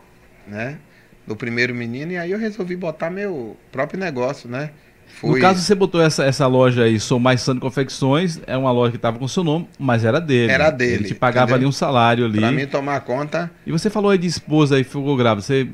[0.48, 0.80] né?
[1.26, 4.72] Do primeiro menino, e aí eu resolvi botar meu próprio negócio, né?
[5.20, 5.36] Fui...
[5.36, 8.92] No caso, você botou essa, essa loja aí, Sou Mais Santo Confecções, é uma loja
[8.92, 10.52] que estava com seu nome, mas era dele.
[10.52, 10.94] Era dele.
[10.96, 11.58] Ele te pagava entendeu?
[11.58, 12.40] ali um salário ali.
[12.40, 13.50] Pra mim tomar conta.
[13.66, 15.42] E você falou aí de esposa aí, ficou grávida.
[15.42, 15.70] Você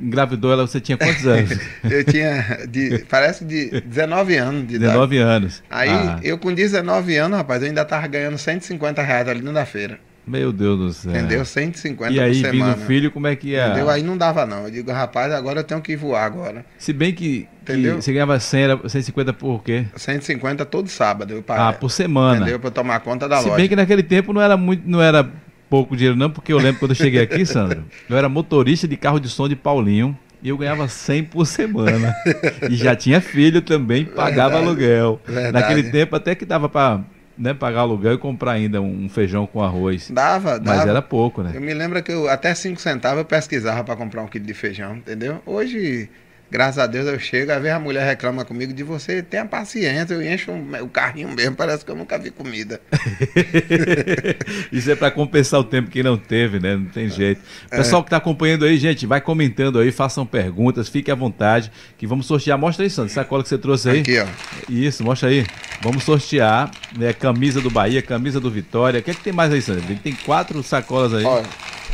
[0.00, 1.58] engravidou ela, você tinha quantos anos?
[1.84, 5.30] eu tinha, de, parece de 19 anos de 19 idade.
[5.30, 5.62] anos.
[5.68, 6.20] Aí, ah.
[6.22, 9.98] eu com 19 anos, rapaz, eu ainda tava ganhando 150 reais ali da feira.
[10.28, 11.12] Meu Deus do céu.
[11.12, 11.44] Entendeu?
[11.44, 13.66] 150 E aí, vindo filho, como é que é?
[13.66, 13.88] Entendeu?
[13.90, 14.64] Aí não dava não.
[14.64, 16.64] Eu digo, rapaz, agora eu tenho que voar agora.
[16.78, 17.96] Se bem que, Entendeu?
[17.96, 19.86] que você ganhava 100, era 150 por quê?
[19.96, 21.32] 150 todo sábado.
[21.32, 22.36] Eu Ah, por semana.
[22.42, 22.60] Entendeu?
[22.60, 23.54] Pra tomar conta da Se loja.
[23.54, 25.28] Se bem que naquele tempo não era muito, não era
[25.70, 28.96] pouco dinheiro não, porque eu lembro quando eu cheguei aqui, Sandro, eu era motorista de
[28.96, 32.14] carro de som de Paulinho e eu ganhava 100 por semana.
[32.70, 34.64] e já tinha filho também, pagava Verdade.
[34.66, 35.20] aluguel.
[35.26, 35.52] Verdade.
[35.52, 37.00] Naquele tempo até que dava para
[37.38, 40.10] né, pagar aluguel e comprar ainda um feijão com arroz.
[40.10, 40.78] Dava, dava.
[40.78, 41.52] Mas era pouco, né?
[41.54, 44.54] Eu me lembro que eu, até 5 centavos eu pesquisava para comprar um quilo de
[44.54, 45.40] feijão, entendeu?
[45.46, 46.10] Hoje
[46.50, 50.14] Graças a Deus eu chego, às vezes a mulher reclama comigo de você, tenha paciência,
[50.14, 50.50] eu encho
[50.82, 52.80] o carrinho mesmo, parece que eu nunca vi comida.
[54.72, 56.74] Isso é para compensar o tempo que não teve, né?
[56.74, 57.42] Não tem jeito.
[57.70, 57.76] É.
[57.76, 62.06] Pessoal que está acompanhando aí, gente, vai comentando aí, façam perguntas, fique à vontade, que
[62.06, 62.56] vamos sortear.
[62.56, 64.00] Mostra aí, Sandro, sacola que você trouxe aí.
[64.00, 64.26] Aqui, ó.
[64.70, 65.46] Isso, mostra aí.
[65.82, 69.00] Vamos sortear né, camisa do Bahia, camisa do Vitória.
[69.00, 69.82] O que é que tem mais aí, Sandro?
[69.96, 71.24] Tem quatro sacolas aí.
[71.24, 71.46] Olha,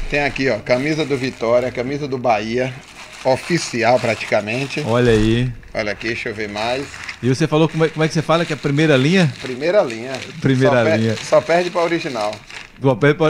[0.09, 2.73] tem aqui, ó, camisa do Vitória, camisa do Bahia,
[3.25, 4.83] oficial praticamente.
[4.87, 5.51] Olha aí.
[5.73, 6.87] Olha aqui, deixa eu ver mais.
[7.23, 9.33] E você falou como é, como é que você fala que é a primeira linha?
[9.41, 10.13] Primeira linha.
[10.41, 11.15] Primeira só linha.
[11.15, 12.35] Perde, só perde para original.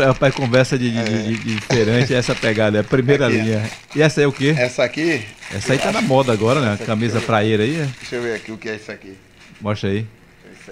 [0.07, 1.03] Rapaz, conversa de, é.
[1.03, 3.71] de, de, diferente essa pegada, é a primeira aqui, linha.
[3.95, 4.55] E essa aí é o quê?
[4.57, 5.25] Essa aqui?
[5.55, 6.79] Essa aí tá na moda agora, né?
[6.85, 7.77] Camisa praieira aí.
[7.77, 7.89] É?
[8.01, 9.17] Deixa eu ver aqui o que é isso aqui.
[9.61, 10.07] Mostra aí.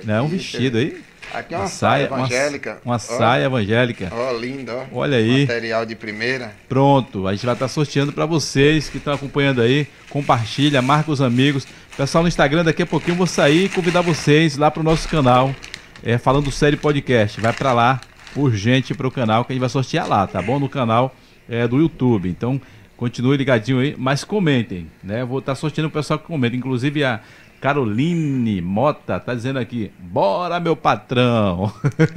[0.04, 1.00] Não, é um vestido aí.
[1.32, 2.78] Aqui é uma, uma saia, evangélica.
[2.84, 4.12] Uma, uma saia evangélica.
[4.12, 5.00] Ó, linda, ó.
[5.00, 5.46] Olha aí.
[5.46, 6.52] Material de primeira.
[6.68, 9.86] Pronto, a gente vai estar sorteando para vocês que estão acompanhando aí.
[10.10, 11.66] Compartilha, marca os amigos.
[11.96, 14.84] Pessoal no Instagram, daqui a pouquinho eu vou sair e convidar vocês lá para o
[14.84, 15.54] nosso canal,
[16.02, 17.40] é, falando série podcast.
[17.40, 18.00] Vai para lá,
[18.36, 20.58] urgente para o canal, que a gente vai sortear lá, tá bom?
[20.58, 21.14] No canal
[21.48, 22.28] é, do YouTube.
[22.28, 22.60] Então,
[22.96, 25.22] continue ligadinho aí, mas comentem, né?
[25.22, 26.54] Eu vou estar sorteando o pessoal que comenta.
[26.54, 27.20] Inclusive a
[27.62, 31.72] Caroline Mota tá dizendo aqui: bora, meu patrão.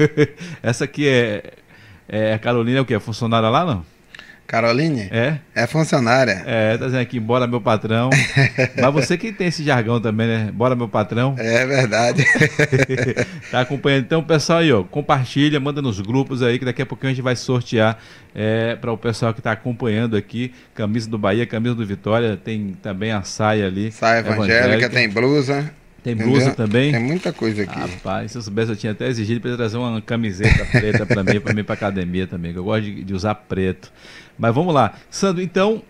[0.62, 1.54] Essa aqui é.
[2.08, 2.96] É a Caroline é o quê?
[2.96, 3.86] É funcionária lá, não?
[4.48, 5.08] Caroline?
[5.12, 5.40] É?
[5.56, 6.44] É funcionária.
[6.46, 8.10] É, tá dizendo aqui, bora meu patrão.
[8.80, 10.52] Mas você que tem esse jargão também, né?
[10.54, 11.36] Bora meu patrão.
[11.38, 12.24] É verdade.
[13.50, 14.04] tá acompanhando.
[14.04, 17.24] Então, pessoal aí, ó, compartilha, manda nos grupos aí, que daqui a pouquinho a gente
[17.24, 17.98] vai sortear
[18.36, 20.54] é, para o pessoal que está acompanhando aqui.
[20.76, 23.92] Camisa do Bahia, camisa do Vitória, tem também a saia ali.
[23.92, 24.90] Saia evangélica, evangélica.
[24.90, 25.72] tem blusa.
[26.06, 26.56] Tem blusa Entendeu?
[26.56, 26.92] também?
[26.92, 27.80] Tem muita coisa aqui.
[27.80, 31.40] Rapaz, se eu soubesse, eu tinha até exigido para trazer uma camiseta preta para mim,
[31.40, 33.92] para mim para academia também, que eu gosto de, de, usar preto.
[34.38, 34.94] Mas vamos lá.
[35.10, 35.82] Sandro, então,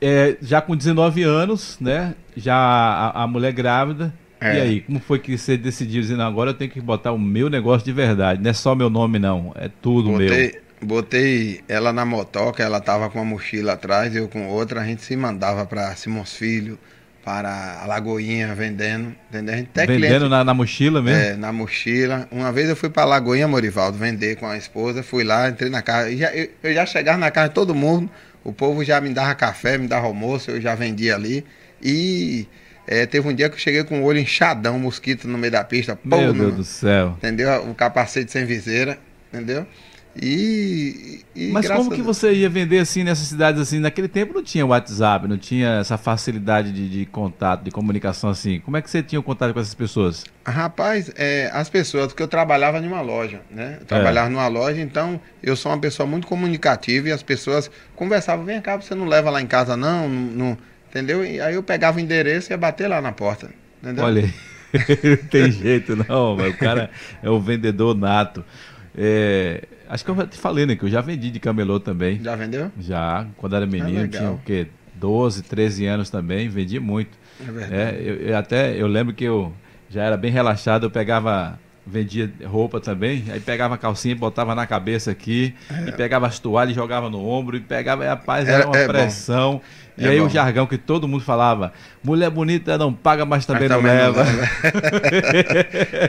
[0.00, 2.14] é, já com 19 anos, né?
[2.36, 4.12] Já a, a mulher grávida.
[4.40, 4.58] É.
[4.58, 7.18] E aí, como foi que você decidiu dizer, não, agora eu tenho que botar o
[7.18, 10.86] meu negócio de verdade, não é só meu nome não, é tudo botei, meu.
[10.86, 15.02] Botei ela na motoca, ela tava com uma mochila atrás, eu com outra, a gente
[15.02, 16.78] se mandava para Simões Filho,
[17.24, 19.66] para a Lagoinha vendendo, entendeu?
[19.74, 21.18] vendendo cliente, na, na, mochila mesmo?
[21.18, 22.28] É, na mochila.
[22.30, 25.70] Uma vez eu fui para a Lagoinha, Morivaldo, vender com a esposa, fui lá, entrei
[25.70, 28.10] na casa, e já, eu, eu, já chegava na casa de todo mundo,
[28.44, 31.44] o povo já me dava café, me dava almoço, eu já vendia ali.
[31.82, 32.46] E
[32.86, 35.64] é, teve um dia que eu cheguei com o olho inchadão, mosquito no meio da
[35.64, 35.98] pista.
[36.04, 37.14] Meu Deus do céu.
[37.16, 37.70] Entendeu?
[37.70, 38.98] O capacete sem viseira,
[39.32, 39.66] entendeu?
[40.20, 43.80] E, e Mas como que você ia vender assim nessas cidades assim?
[43.80, 48.60] Naquele tempo não tinha WhatsApp, não tinha essa facilidade de, de contato, de comunicação assim.
[48.60, 50.24] Como é que você tinha o contato com essas pessoas?
[50.46, 53.78] Rapaz, é, as pessoas, porque eu trabalhava numa loja, né?
[53.80, 54.30] Eu trabalhava é.
[54.30, 58.76] numa loja, então eu sou uma pessoa muito comunicativa e as pessoas conversavam, vem cá,
[58.76, 61.24] você não leva lá em casa não, não, não entendeu?
[61.24, 63.50] E aí eu pegava o endereço e ia bater lá na porta,
[63.82, 64.04] entendeu?
[64.04, 64.22] Olha,
[65.02, 66.88] não tem jeito não, mas o cara
[67.20, 68.44] é o vendedor nato.
[68.96, 70.76] É, acho que eu te falei, né?
[70.76, 72.22] Que eu já vendi de camelô também.
[72.22, 72.70] Já vendeu?
[72.78, 74.68] Já, quando era menino, ah, tinha o quê?
[74.94, 77.18] 12, 13 anos também, vendi muito.
[77.40, 77.74] É verdade.
[77.74, 79.52] É, eu, eu, até eu lembro que eu
[79.90, 84.54] já era bem relaxado, eu pegava vendia roupa também, aí pegava a calcinha e botava
[84.54, 85.90] na cabeça aqui, é.
[85.90, 89.54] e pegava as toalhas e jogava no ombro, e pegava, rapaz, era, uma é pressão.
[89.54, 89.62] Bom.
[89.96, 90.26] E é aí bom.
[90.26, 93.96] o jargão que todo mundo falava, mulher bonita não paga, mas também, mas não, também
[93.96, 94.24] leva.
[94.24, 94.48] Não leva.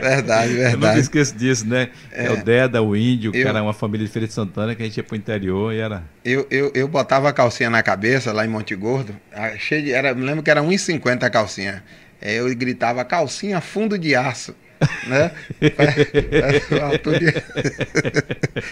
[0.00, 0.72] verdade, verdade.
[0.72, 1.90] Eu nunca esqueço disso, né?
[2.10, 4.74] É, é o Deda, o Índio, eu, que era uma família de Feira de Santana,
[4.74, 6.02] que a gente ia pro interior e era...
[6.24, 9.14] Eu, eu, eu botava a calcinha na cabeça, lá em Monte Gordo,
[9.58, 11.84] cheio de, era, me lembro que era 1,50 a calcinha.
[12.20, 14.54] Eu gritava, calcinha fundo de aço
[15.06, 15.30] né?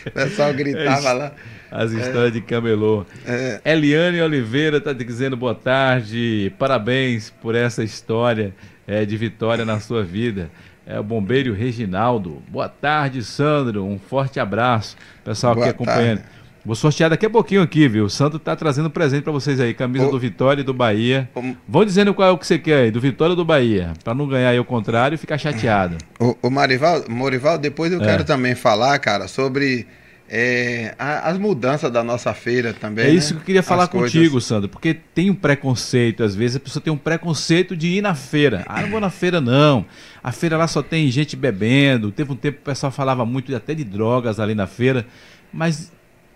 [0.07, 1.33] o pessoal gritava lá.
[1.71, 3.05] As histórias é, de camelô.
[3.27, 3.61] É.
[3.65, 8.55] Eliane Oliveira está dizendo boa tarde, parabéns por essa história
[8.87, 10.51] é, de vitória na sua vida.
[10.87, 12.43] É o bombeiro Reginaldo.
[12.49, 13.85] Boa tarde, Sandro.
[13.85, 14.97] Um forte abraço.
[15.25, 16.19] Pessoal boa aqui acompanhando.
[16.19, 16.44] Tarde.
[16.65, 18.07] Vou sortear daqui a pouquinho aqui, viu?
[18.07, 21.29] O Santo tá trazendo presente para vocês aí, camisa do Vitória e do Bahia.
[21.69, 24.15] Vão dizendo qual é o que você quer aí, do Vitória e do Bahia, para
[24.15, 25.99] não ganhar aí o contrário e ficar chateado.
[26.19, 28.05] O, o Marival, Morival, depois eu é.
[28.05, 29.87] quero também falar, cara, sobre
[30.27, 33.05] é, a, as mudanças da nossa feira também.
[33.05, 33.37] É isso né?
[33.37, 34.45] que eu queria falar as contigo, coisas...
[34.45, 38.15] Sandro, porque tem um preconceito, às vezes a pessoa tem um preconceito de ir na
[38.15, 38.65] feira.
[38.67, 39.85] Ah, não vou na feira não.
[40.23, 42.11] A feira lá só tem gente bebendo.
[42.11, 45.07] Teve um tempo que o pessoal falava muito até de drogas ali na feira,
[45.53, 45.93] mas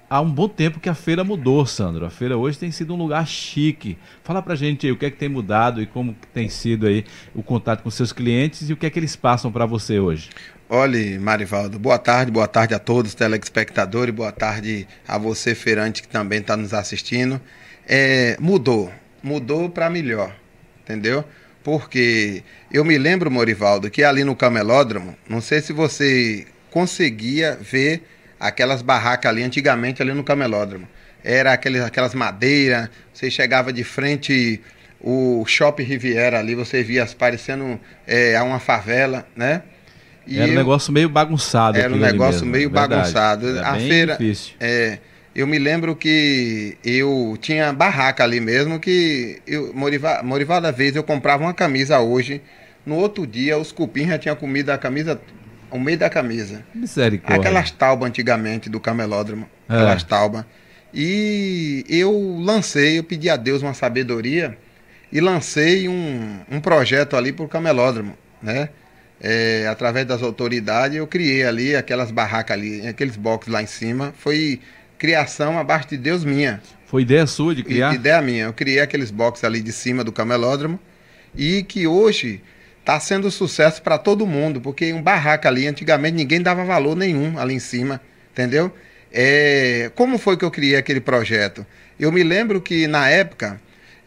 [0.08, 2.06] há um bom tempo que a feira mudou, Sandro.
[2.06, 3.98] A feira hoje tem sido um lugar chique.
[4.24, 7.04] Fala pra gente aí o que é que tem mudado e como tem sido aí
[7.34, 10.30] o contato com seus clientes e o que é que eles passam para você hoje.
[10.68, 16.08] Olhe, Marivaldo, boa tarde, boa tarde a todos, telespectadores, boa tarde a você, feirante, que
[16.08, 17.40] também está nos assistindo.
[17.86, 18.92] É, mudou,
[19.22, 20.34] mudou para melhor,
[20.82, 21.24] entendeu?
[21.64, 28.02] Porque eu me lembro, Morivaldo, que ali no camelódromo, não sei se você conseguia ver
[28.38, 30.88] aquelas barracas ali, antigamente ali no camelódromo.
[31.22, 34.60] Era aqueles, aquelas madeiras, você chegava de frente
[35.00, 39.62] o Shopping Riviera ali, você via parecendo é, uma favela, né?
[40.26, 41.78] E era um negócio meio bagunçado.
[41.78, 42.94] Era um negócio mesmo, meio verdade.
[42.94, 43.48] bagunçado.
[43.48, 44.12] Era a feira.
[44.12, 44.54] Difícil.
[44.60, 44.98] É,
[45.34, 50.94] eu me lembro que eu tinha barraca ali mesmo, que eu, Morival, Morival da vez
[50.96, 52.42] eu comprava uma camisa hoje.
[52.84, 55.20] No outro dia, os cupins já tinham comido a camisa
[55.70, 56.64] o meio da camisa.
[56.74, 57.40] Misericórdia.
[57.40, 59.48] Aquelas taubas antigamente do camelódromo.
[59.68, 59.74] É.
[59.74, 60.44] Aquelas taubas.
[60.92, 64.56] E eu lancei, eu pedi a Deus uma sabedoria
[65.12, 68.70] e lancei um, um projeto ali para o camelódromo, né?
[69.20, 74.14] É, através das autoridades, eu criei ali aquelas barracas ali, aqueles boxes lá em cima.
[74.16, 74.60] Foi
[74.96, 76.62] criação abaixo de Deus minha.
[76.86, 77.94] Foi ideia sua de criar?
[77.94, 78.44] Ideia minha.
[78.44, 80.78] Eu criei aqueles boxes ali de cima do camelódromo
[81.36, 82.40] e que hoje
[82.88, 87.38] está sendo sucesso para todo mundo, porque um barraco ali, antigamente ninguém dava valor nenhum
[87.38, 88.00] ali em cima,
[88.32, 88.72] entendeu?
[89.12, 91.66] É, como foi que eu criei aquele projeto?
[92.00, 93.60] Eu me lembro que na época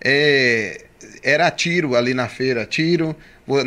[0.03, 0.85] é,
[1.21, 3.15] era tiro ali na feira, tiro,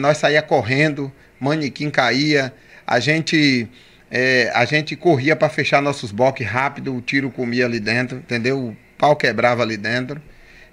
[0.01, 2.53] nós saía correndo, manequim caía,
[2.85, 3.69] a gente
[4.11, 8.59] é, a gente corria para fechar nossos boques rápido, o tiro comia ali dentro, entendeu?
[8.59, 10.21] O pau quebrava ali dentro.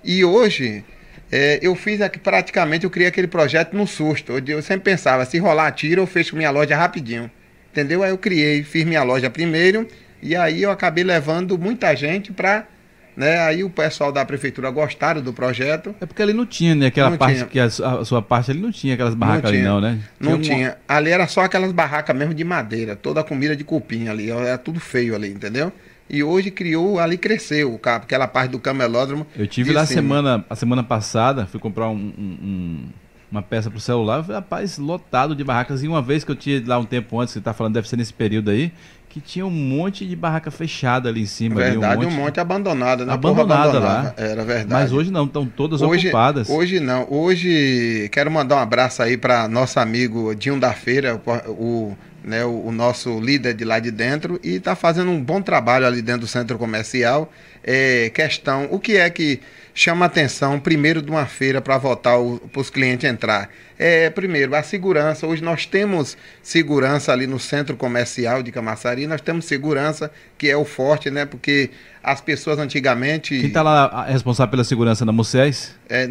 [0.03, 0.83] E hoje
[1.31, 4.33] é, eu fiz aqui praticamente, eu criei aquele projeto no susto.
[4.33, 7.31] Eu, eu sempre pensava, se rolar tiro, eu fecho minha loja rapidinho.
[7.71, 8.03] Entendeu?
[8.03, 9.87] Aí eu criei, fiz minha loja primeiro,
[10.21, 12.67] e aí eu acabei levando muita gente para
[13.15, 13.39] né?
[13.39, 15.93] Aí o pessoal da prefeitura gostaram do projeto.
[15.99, 16.87] É porque ali não tinha, né?
[16.87, 17.47] Aquela não parte tinha.
[17.47, 19.91] que a, a, sua parte ali não tinha aquelas barracas não ali, não, né?
[19.91, 20.43] Tinha não uma...
[20.43, 20.77] tinha.
[20.87, 24.57] Ali era só aquelas barracas mesmo de madeira, toda a comida de cupim ali, era
[24.57, 25.71] tudo feio ali, entendeu?
[26.11, 29.25] E hoje criou, ali cresceu, aquela parte do camelódromo.
[29.35, 32.85] Eu tive lá semana, a semana passada, fui comprar um, um,
[33.31, 35.81] uma peça para o celular, rapaz, lotado de barracas.
[35.81, 37.95] E uma vez que eu tinha lá um tempo antes, você está falando, deve ser
[37.95, 38.73] nesse período aí,
[39.07, 41.55] que tinha um monte de barraca fechada ali em cima.
[41.55, 42.13] Verdade, ali, um, monte...
[42.13, 43.13] um monte abandonada, né?
[43.13, 44.13] Abandonada lá.
[44.17, 44.69] Era verdade.
[44.69, 46.49] Mas hoje não, estão todas hoje, ocupadas.
[46.49, 47.07] Hoje não.
[47.09, 52.43] Hoje quero mandar um abraço aí para nosso amigo Dinho da Feira, o, o né,
[52.45, 56.01] o, o, nosso líder de lá de dentro, e está fazendo um bom trabalho ali
[56.01, 57.31] dentro do centro comercial.
[57.63, 59.39] É, questão, o que é que
[59.73, 62.17] chama atenção primeiro de uma feira para votar
[62.51, 63.49] para os clientes entrar?
[63.77, 65.25] É, primeiro, a segurança.
[65.25, 70.55] Hoje nós temos segurança ali no centro comercial de Camaçari, nós temos segurança, que é
[70.55, 71.25] o forte, né?
[71.25, 71.71] Porque
[72.03, 73.39] as pessoas antigamente.
[73.39, 75.75] Quem está lá responsável pela segurança na Moisés?
[75.89, 76.07] É,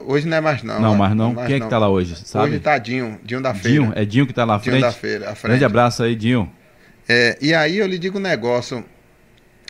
[0.00, 0.80] hoje não é mais não.
[0.80, 1.34] Não, mais não.
[1.34, 2.16] Mais Quem é que está lá hoje?
[2.24, 2.46] Sabe?
[2.46, 3.68] Hoje está Dinho, Dinho da Feira.
[3.68, 4.78] Dinho, é Dinho que está lá à frente?
[4.78, 5.50] Dinho da Feira, à frente.
[5.50, 6.50] Grande abraço aí, Dinho.
[7.08, 8.84] É, e aí eu lhe digo um negócio.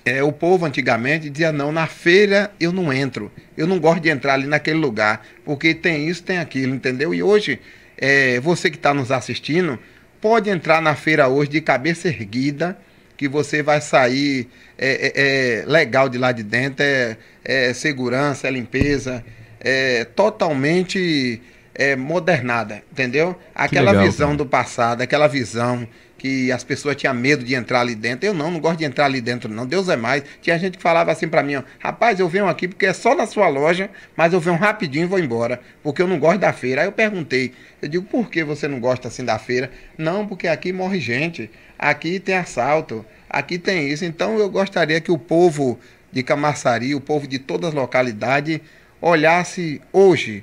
[0.04, 3.32] É, o povo antigamente dizia, não, na feira eu não entro.
[3.56, 7.14] Eu não gosto de entrar ali naquele lugar, porque tem isso, tem aquilo, entendeu?
[7.14, 7.58] E hoje,
[7.96, 9.78] é, você que está nos assistindo,
[10.20, 12.78] pode entrar na feira hoje de cabeça erguida,
[13.16, 18.48] que você vai sair é, é, é legal de lá de dentro, é, é segurança,
[18.48, 19.24] é limpeza,
[19.60, 21.40] é totalmente
[21.74, 23.38] é, modernada, entendeu?
[23.54, 24.38] Aquela legal, visão cara.
[24.38, 25.88] do passado, aquela visão
[26.24, 28.24] que as pessoas tinham medo de entrar ali dentro.
[28.24, 29.66] Eu não, não gosto de entrar ali dentro, não.
[29.66, 30.24] Deus é mais.
[30.40, 33.14] Tinha gente que falava assim pra mim, ó, rapaz, eu venho aqui porque é só
[33.14, 36.50] na sua loja, mas eu venho rapidinho e vou embora, porque eu não gosto da
[36.50, 36.80] feira.
[36.80, 39.70] Aí eu perguntei, eu digo, por que você não gosta assim da feira?
[39.98, 44.06] Não, porque aqui morre gente, aqui tem assalto, aqui tem isso.
[44.06, 45.78] Então eu gostaria que o povo
[46.10, 48.60] de Camaçari, o povo de todas as localidades,
[48.98, 50.42] olhasse hoje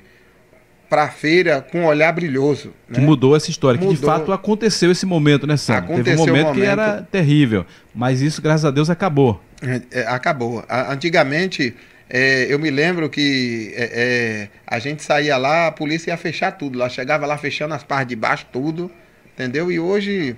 [0.92, 2.74] para a feira com um olhar brilhoso.
[2.92, 3.06] Que né?
[3.06, 4.10] mudou essa história, que de Mudou.
[4.10, 5.86] fato aconteceu esse momento, né, Sandro?
[5.86, 6.70] Teve um Aconteceu o momento, que momento.
[6.70, 9.42] era terrível, mas isso, graças a Deus, acabou.
[9.62, 10.62] É, é, acabou.
[10.68, 11.74] Antigamente,
[12.10, 16.52] é, eu me lembro que é, é, a gente saía lá, a polícia ia fechar
[16.52, 16.78] tudo.
[16.78, 18.90] Lá chegava lá fechando as partes de baixo, tudo,
[19.32, 19.72] entendeu?
[19.72, 20.36] E hoje.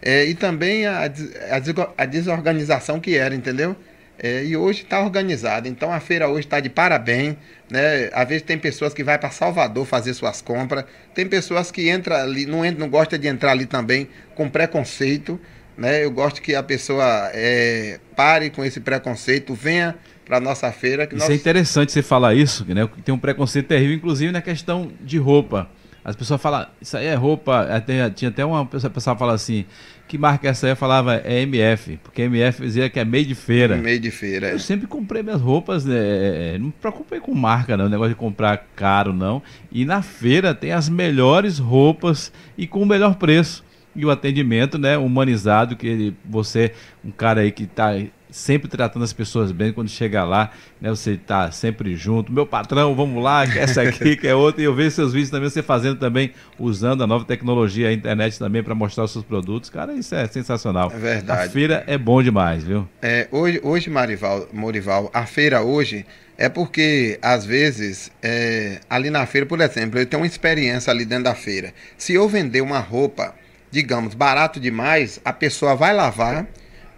[0.00, 1.10] é, e também a,
[1.50, 3.74] a a desorganização que era, entendeu?
[4.20, 5.68] É, e hoje está organizada.
[5.68, 7.36] Então a feira hoje está de parabéns.
[7.70, 8.10] Né?
[8.12, 10.84] Às vezes tem pessoas que vai para Salvador fazer suas compras.
[11.14, 15.40] Tem pessoas que entra ali, não, entra, não gosta de entrar ali também com preconceito.
[15.76, 16.04] Né?
[16.04, 21.06] Eu gosto que a pessoa é, pare com esse preconceito, venha para nossa feira.
[21.06, 21.32] Que Isso nós...
[21.32, 22.88] é interessante você falar isso, né?
[23.04, 25.70] Tem um preconceito terrível, inclusive na questão de roupa.
[26.04, 27.60] As pessoas falam, isso aí é roupa.
[27.62, 29.64] Até, tinha até uma pessoa, pessoa fala assim,
[30.08, 30.72] que marca é essa aí?
[30.72, 33.76] Eu falava, é MF, porque MF dizia que é meio de feira.
[33.76, 34.48] Meio de feira.
[34.48, 38.56] Eu sempre comprei minhas roupas, né, não me preocupei com marca, não, negócio de comprar
[38.74, 39.42] caro, não.
[39.70, 43.67] E na feira tem as melhores roupas e com o melhor preço.
[43.98, 46.70] E o atendimento, né, humanizado, que ele- você,
[47.04, 47.94] um cara aí que tá
[48.30, 52.30] sempre tratando as pessoas bem, quando chega lá, né, você tá sempre junto.
[52.30, 54.60] Meu patrão, vamos lá, quer essa aqui, quer outra.
[54.62, 56.30] E eu vejo seus vídeos também, você fazendo também,
[56.60, 59.68] usando a nova tecnologia, a internet também para mostrar os seus produtos.
[59.68, 60.92] Cara, isso é sensacional.
[60.94, 61.48] É verdade.
[61.48, 62.86] A feira é bom demais, viu?
[63.02, 66.06] É, hoje, hoje Marival, Morival, a feira hoje
[66.36, 71.04] é porque, às vezes, é, ali na feira, por exemplo, eu tenho uma experiência ali
[71.04, 71.72] dentro da feira.
[71.96, 73.34] Se eu vender uma roupa,
[73.70, 76.46] digamos, barato demais, a pessoa vai lavar,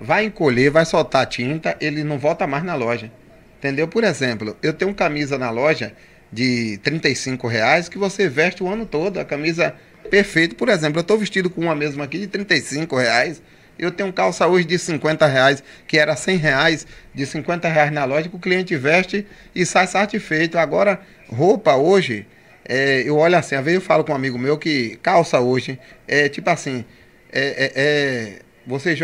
[0.00, 3.10] vai encolher, vai soltar tinta, ele não volta mais na loja.
[3.58, 3.86] Entendeu?
[3.86, 5.92] Por exemplo, eu tenho camisa na loja
[6.32, 9.74] de 35 reais que você veste o ano todo, a camisa
[10.10, 10.54] perfeita.
[10.54, 13.42] Por exemplo, eu estou vestido com uma mesma aqui de 35 reais.
[13.78, 18.04] Eu tenho calça hoje de 50 reais, que era 100 reais, de 50 reais na
[18.04, 20.58] loja, que o cliente veste e sai satisfeito.
[20.58, 22.26] Agora, roupa hoje,
[22.72, 25.76] é, eu olho assim, às vezes eu falo com um amigo meu que calça hoje,
[26.06, 26.84] é tipo assim,
[27.32, 28.96] é, é, é, você,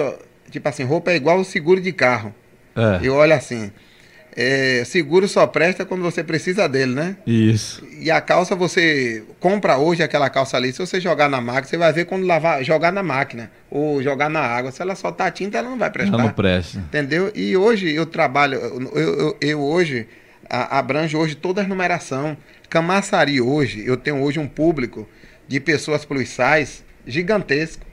[0.53, 2.33] tipo assim, roupa é igual o seguro de carro.
[2.77, 3.01] É.
[3.05, 3.73] Eu olho assim,
[4.37, 7.17] é, seguro só presta quando você precisa dele, né?
[7.27, 7.85] Isso.
[7.99, 11.77] E a calça você compra hoje aquela calça ali, se você jogar na máquina, você
[11.77, 14.71] vai ver quando lavar, jogar na máquina ou jogar na água.
[14.71, 16.19] Se ela soltar tinta, ela não vai prestar.
[16.19, 16.79] Já não presta.
[16.79, 17.33] Entendeu?
[17.35, 20.07] E hoje eu trabalho, eu, eu, eu hoje
[20.49, 22.37] a, abranjo hoje toda a numeração.
[22.69, 25.09] Camaçari hoje, eu tenho hoje um público
[25.49, 27.85] de pessoas plus size gigantesco.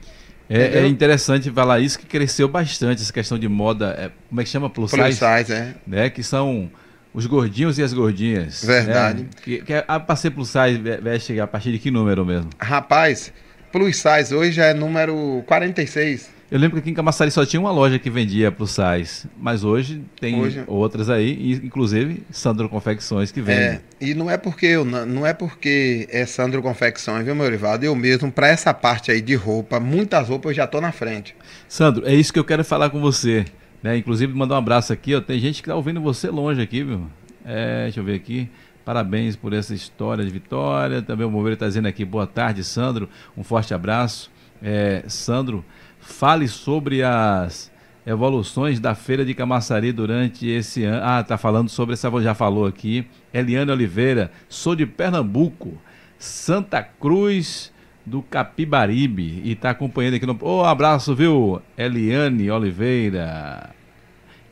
[0.50, 3.96] É, é interessante falar isso que cresceu bastante essa questão de moda.
[3.98, 4.70] é, como é que chama?
[4.70, 5.74] Plus, Plus size, size, é.
[5.88, 6.10] né?
[6.10, 6.70] Que são
[7.14, 8.64] os gordinhos e as gordinhas.
[8.64, 9.24] Verdade.
[9.24, 9.30] né?
[9.44, 12.50] Que, que a para ser plus size ve- veste a partir de que número mesmo?
[12.60, 13.32] Rapaz,
[13.72, 16.30] plus size hoje já é número 46.
[16.52, 19.64] Eu lembro que aqui em Camaçari só tinha uma loja que vendia plus size, mas
[19.64, 23.60] hoje tem Hoje- outras aí, inclusive Sandro Confecções que vende.
[23.60, 27.84] É, e não é porque eu não, é porque é Sandro Confecções, viu, meu Rivaldo?
[27.86, 31.36] Eu mesmo, para essa parte aí de roupa, muitas roupas eu já tô na frente.
[31.68, 33.46] Sandro, é isso que eu quero falar com você.
[33.82, 33.98] Né?
[33.98, 35.14] Inclusive, mandar um abraço aqui.
[35.14, 35.20] Ó.
[35.20, 37.06] Tem gente que tá ouvindo você longe aqui, viu?
[37.44, 38.50] É, deixa eu ver aqui.
[38.86, 41.02] Parabéns por essa história de vitória.
[41.02, 43.10] Também o Bombeiro está dizendo aqui, boa tarde, Sandro.
[43.36, 44.32] Um forte abraço.
[44.62, 45.66] É, Sandro,
[46.04, 47.72] fale sobre as
[48.06, 51.02] evoluções da feira de Camaçari durante esse ano.
[51.04, 53.08] Ah, tá falando sobre essa, já falou aqui.
[53.34, 55.78] Eliane Oliveira, sou de Pernambuco,
[56.18, 57.72] Santa Cruz
[58.06, 60.38] do Capibaribe e está acompanhando aqui no.
[60.42, 61.62] Ô, um abraço, viu?
[61.78, 63.70] Eliane Oliveira.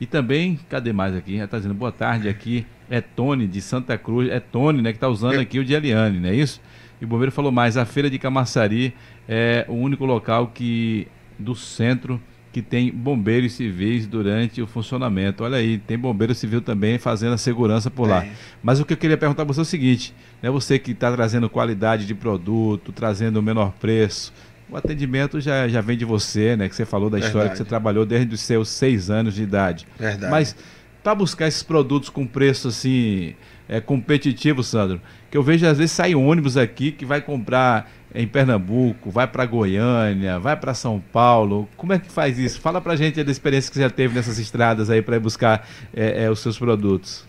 [0.00, 1.36] E também, cadê mais aqui?
[1.36, 2.66] Já tá dizendo boa tarde aqui.
[2.90, 4.30] É Tony de Santa Cruz.
[4.30, 6.60] É Tony, né, que tá usando aqui o de Eliane, não é isso?
[7.00, 8.94] E o bombeiro falou mais, a feira de Camaçari
[9.28, 11.06] é o único local que
[11.38, 12.20] do centro
[12.52, 15.42] que tem bombeiros civis durante o funcionamento.
[15.42, 18.24] Olha aí, tem bombeiro civil também fazendo a segurança por lá.
[18.24, 18.32] É.
[18.62, 21.10] Mas o que eu queria perguntar para você é o seguinte, né, você que está
[21.10, 24.34] trazendo qualidade de produto, trazendo o menor preço,
[24.70, 26.68] o atendimento já, já vem de você, né?
[26.68, 27.52] Que você falou da história Verdade.
[27.52, 29.86] que você trabalhou desde os seus seis anos de idade.
[29.98, 30.30] Verdade.
[30.30, 30.56] Mas
[31.02, 33.34] para buscar esses produtos com preço assim
[33.68, 38.26] é, competitivo, Sandro, que eu vejo às vezes sai ônibus aqui que vai comprar em
[38.26, 41.68] Pernambuco, vai para Goiânia, vai para São Paulo.
[41.76, 42.60] Como é que faz isso?
[42.60, 45.66] Fala pra gente aí da experiência que você já teve nessas estradas aí para buscar
[45.94, 47.26] é, é, os seus produtos.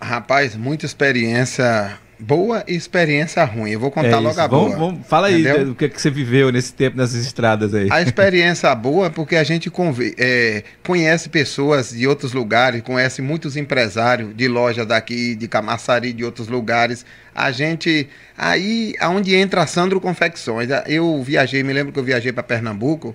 [0.00, 3.70] Rapaz, muita experiência boa e experiência ruim.
[3.72, 4.78] Eu vou contar É logo a Vamos- boa.
[4.78, 5.66] vamos- fala aí Entendeu?
[5.66, 7.88] do que, que você viveu nesse tempo, nessas estradas aí.
[7.90, 13.20] A experiência boa é porque a gente conve- é, conhece pessoas de outros lugares, conhece
[13.20, 17.04] muitos empresários de lojas daqui, de Camaçari, de outros lugares.
[17.34, 18.08] A gente.
[18.38, 20.68] Aí, aonde entra a Sandro Confecções.
[20.86, 23.14] Eu viajei, me lembro que eu viajei para Pernambuco.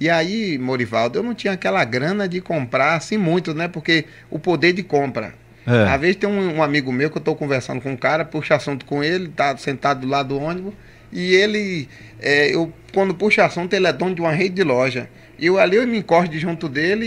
[0.00, 3.66] E aí, Morivaldo, eu não tinha aquela grana de comprar assim muito, né?
[3.68, 5.34] Porque o poder de compra.
[5.68, 5.92] É.
[5.92, 8.56] Às vezes tem um, um amigo meu que eu estou conversando com um cara, puxa
[8.56, 10.72] assunto com ele, tá sentado do lado do ônibus,
[11.12, 11.88] e ele,
[12.20, 15.08] é, eu, quando puxa assunto, ele é dono de uma rede de loja.
[15.38, 17.06] E eu ali eu me encordo de junto dele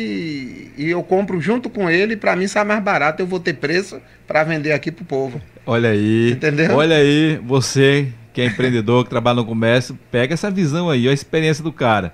[0.77, 3.53] e, e eu compro junto com ele, para mim sai mais barato, eu vou ter
[3.53, 5.41] preço para vender aqui pro povo.
[5.65, 6.31] Olha aí.
[6.31, 6.75] Entendeu?
[6.75, 11.13] Olha aí, você que é empreendedor, que trabalha no comércio, pega essa visão aí, a
[11.13, 12.13] experiência do cara.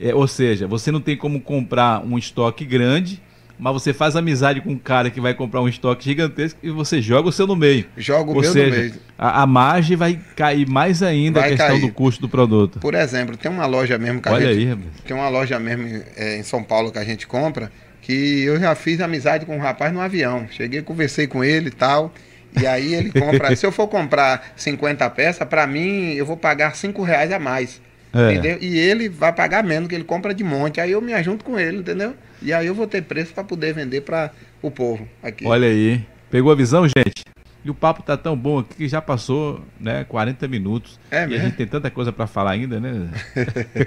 [0.00, 3.20] É, ou seja, você não tem como comprar um estoque grande,
[3.58, 7.00] mas você faz amizade com um cara que vai comprar um estoque gigantesco e você
[7.00, 7.86] joga o seu no meio.
[7.96, 8.94] Jogo o Ou meu seja, no meio.
[9.18, 11.80] a, a margem vai cair mais ainda a Vai questão cair.
[11.80, 12.78] do custo do produto.
[12.80, 14.78] Por exemplo, tem uma loja mesmo que a Olha gente, aí.
[15.06, 17.70] Tem uma loja mesmo é, em São Paulo que a gente compra,
[18.02, 20.46] que eu já fiz amizade com um rapaz no avião.
[20.50, 22.12] Cheguei, conversei com ele e tal.
[22.60, 23.54] E aí ele compra.
[23.56, 27.80] se eu for comprar 50 peças, para mim eu vou pagar 5 reais a mais.
[28.16, 28.32] É.
[28.32, 28.58] Entendeu?
[28.62, 30.80] E ele vai pagar menos, que ele compra de monte.
[30.80, 32.14] Aí eu me ajunto com ele, entendeu?
[32.40, 34.30] E aí eu vou ter preço para poder vender para
[34.62, 35.46] o povo aqui.
[35.46, 36.02] Olha aí.
[36.30, 37.24] Pegou a visão, gente?
[37.62, 40.98] E o papo tá tão bom aqui que já passou, né, 40 minutos.
[41.10, 41.44] É e a mesmo?
[41.44, 43.10] gente tem tanta coisa para falar ainda, né?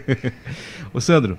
[0.93, 1.37] Ô Sandro,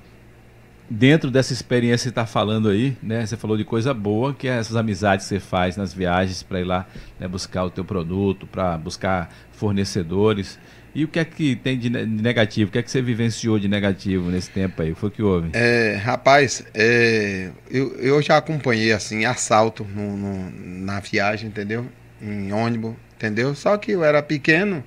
[0.88, 3.24] dentro dessa experiência que você está falando aí, né?
[3.24, 6.60] Você falou de coisa boa, que é essas amizades que você faz nas viagens para
[6.60, 6.86] ir lá
[7.18, 10.58] né, buscar o teu produto, para buscar fornecedores.
[10.94, 12.68] E o que é que tem de ne- de negativo?
[12.68, 14.94] O que é que você vivenciou de negativo nesse tempo aí?
[14.94, 15.50] Foi o que houve?
[15.52, 20.50] É, rapaz, é, eu, eu já acompanhei assim assalto no, no-
[20.84, 21.86] na viagem, entendeu?
[22.20, 23.54] Em ônibus, entendeu?
[23.54, 24.82] Só que eu era pequeno,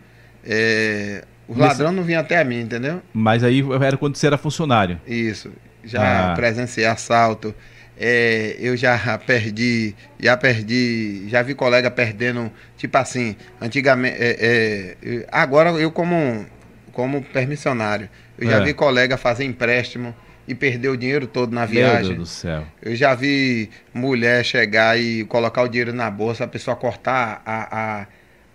[0.46, 3.02] é, os Nesse- ladrões não vinham até mim, entendeu?
[3.14, 5.00] Mas aí era quando você era funcionário.
[5.08, 5.52] Isso.
[5.86, 6.34] Já Ah.
[6.36, 7.54] presenciei assalto.
[7.98, 15.28] É, eu já perdi, já perdi, já vi colega perdendo, tipo assim, antigamente, é, é,
[15.32, 16.46] agora eu como,
[16.92, 18.64] como permissionário, eu já É.
[18.64, 20.14] vi colega fazer empréstimo
[20.48, 22.16] e perder o dinheiro todo na Meu viagem.
[22.16, 22.66] Deus do céu.
[22.82, 28.02] Eu já vi mulher chegar e colocar o dinheiro na bolsa, a pessoa cortar a.
[28.02, 28.08] a,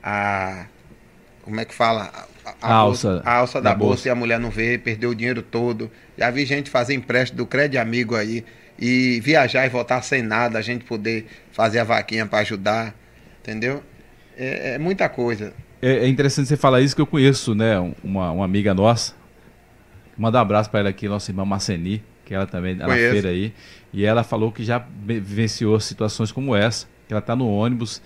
[0.02, 0.66] a-
[1.42, 2.10] como é que fala?
[2.44, 4.08] A, A alça bolsa, a alça da, da bolsa, bolsa.
[4.08, 5.90] e a mulher não vê, perdeu o dinheiro todo.
[6.16, 8.44] Já vi gente fazer empréstimo do crédito amigo aí
[8.78, 12.94] e viajar e voltar sem nada, a gente poder fazer a vaquinha para ajudar,
[13.40, 13.82] entendeu?
[14.36, 15.52] É, é muita coisa.
[15.82, 17.78] É, é interessante você falar isso que eu conheço, né?
[18.02, 19.14] Uma, uma amiga nossa.
[20.16, 23.28] Mandar um abraço para ela aqui, nossa irmã Marceni, que ela também é na feira
[23.30, 23.52] aí.
[23.92, 28.02] E ela falou que já vi- vivenciou situações como essa, que ela está no ônibus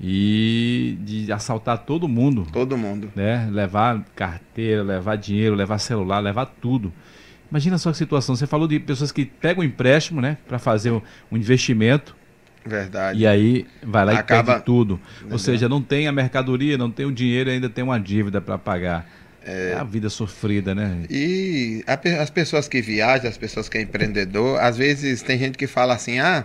[0.00, 3.10] e de assaltar todo mundo, Todo mundo.
[3.16, 3.48] né?
[3.50, 6.92] Levar carteira, levar dinheiro, levar celular, levar tudo.
[7.56, 8.36] Imagina só que situação.
[8.36, 11.00] Você falou de pessoas que pegam empréstimo, né, para fazer um,
[11.32, 12.14] um investimento
[12.66, 13.18] Verdade.
[13.18, 14.90] e aí vai lá Acaba- e perde tudo.
[14.92, 15.38] Ou Entendeu?
[15.38, 19.08] seja, não tem a mercadoria, não tem o dinheiro, ainda tem uma dívida para pagar.
[19.42, 19.74] É...
[19.78, 21.04] a vida sofrida, né?
[21.08, 25.56] E a as pessoas que viajam, as pessoas que é empreendedor, às vezes tem gente
[25.56, 26.44] que fala assim, ah,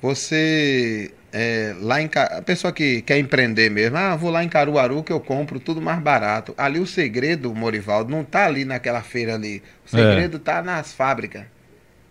[0.00, 5.02] você é, lá em a pessoa que quer empreender mesmo, ah, vou lá em Caruaru
[5.02, 6.54] que eu compro tudo mais barato.
[6.56, 9.60] Ali o segredo, Morivaldo, não tá ali naquela feira ali.
[9.84, 10.00] O É.
[10.00, 11.42] segredo tá nas fábricas.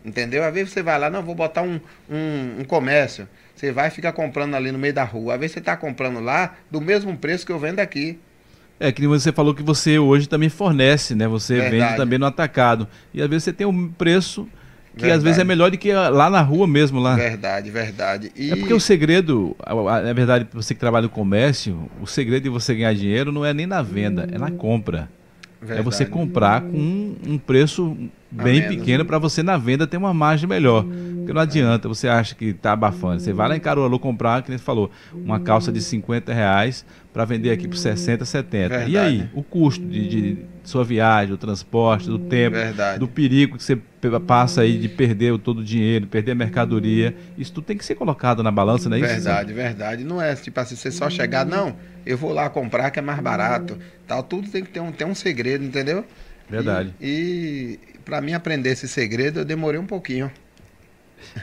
[0.04, 0.44] Entendeu?
[0.44, 3.26] Às vezes você vai lá, não, vou botar um, um, um comércio.
[3.56, 5.36] Você vai ficar comprando ali no meio da rua.
[5.36, 8.20] Às vezes você tá comprando lá do mesmo preço que eu vendo aqui.
[8.78, 11.30] É que você falou que você hoje também fornece, né?
[11.30, 11.78] Você Verdade.
[11.78, 12.90] vende também no atacado.
[13.14, 14.50] E às vezes você tem um preço
[14.96, 15.24] que às Verdade.
[15.24, 17.16] vezes é melhor do que lá na rua mesmo lá.
[17.16, 18.32] Verdade, verdade.
[18.36, 18.52] E...
[18.52, 22.76] É porque o segredo, na verdade, você que trabalha no comércio, o segredo de você
[22.76, 25.10] ganhar dinheiro não é nem na venda, é na compra.
[25.62, 26.10] É você Verdade.
[26.10, 27.98] comprar com um preço
[28.34, 28.76] bem menos.
[28.76, 30.86] pequeno para você na venda ter uma margem melhor.
[31.18, 33.22] Porque não adianta, você acha que está abafando.
[33.22, 36.86] Você vai lá em Caruaru comprar, que nem você falou, uma calça de 50 reais
[37.14, 38.66] para vender aqui por 60, 70.
[38.66, 38.98] E Verdade.
[38.98, 43.00] aí, o custo de, de sua viagem, o transporte, do tempo, Verdade.
[43.00, 43.78] do perigo que você
[44.28, 47.16] passa aí de perder todo o dinheiro, perder a mercadoria.
[47.38, 49.10] Isso tudo tem que ser colocado na balança, não é isso?
[49.10, 50.04] Verdade, verdade.
[50.04, 51.76] Não é tipo assim, você só chegar, não,
[52.06, 53.78] eu vou lá comprar que é mais barato.
[54.06, 56.04] Tal, tudo tem que ter um, ter um segredo, entendeu?
[56.50, 56.94] Verdade.
[57.02, 60.32] E, e para mim aprender esse segredo, eu demorei um pouquinho.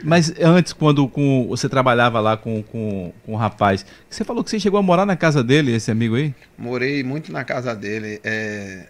[0.04, 4.50] Mas antes, quando com, você trabalhava lá com, com, com o rapaz, você falou que
[4.50, 6.34] você chegou a morar na casa dele, esse amigo aí?
[6.56, 8.20] Morei muito na casa dele.
[8.22, 8.86] é,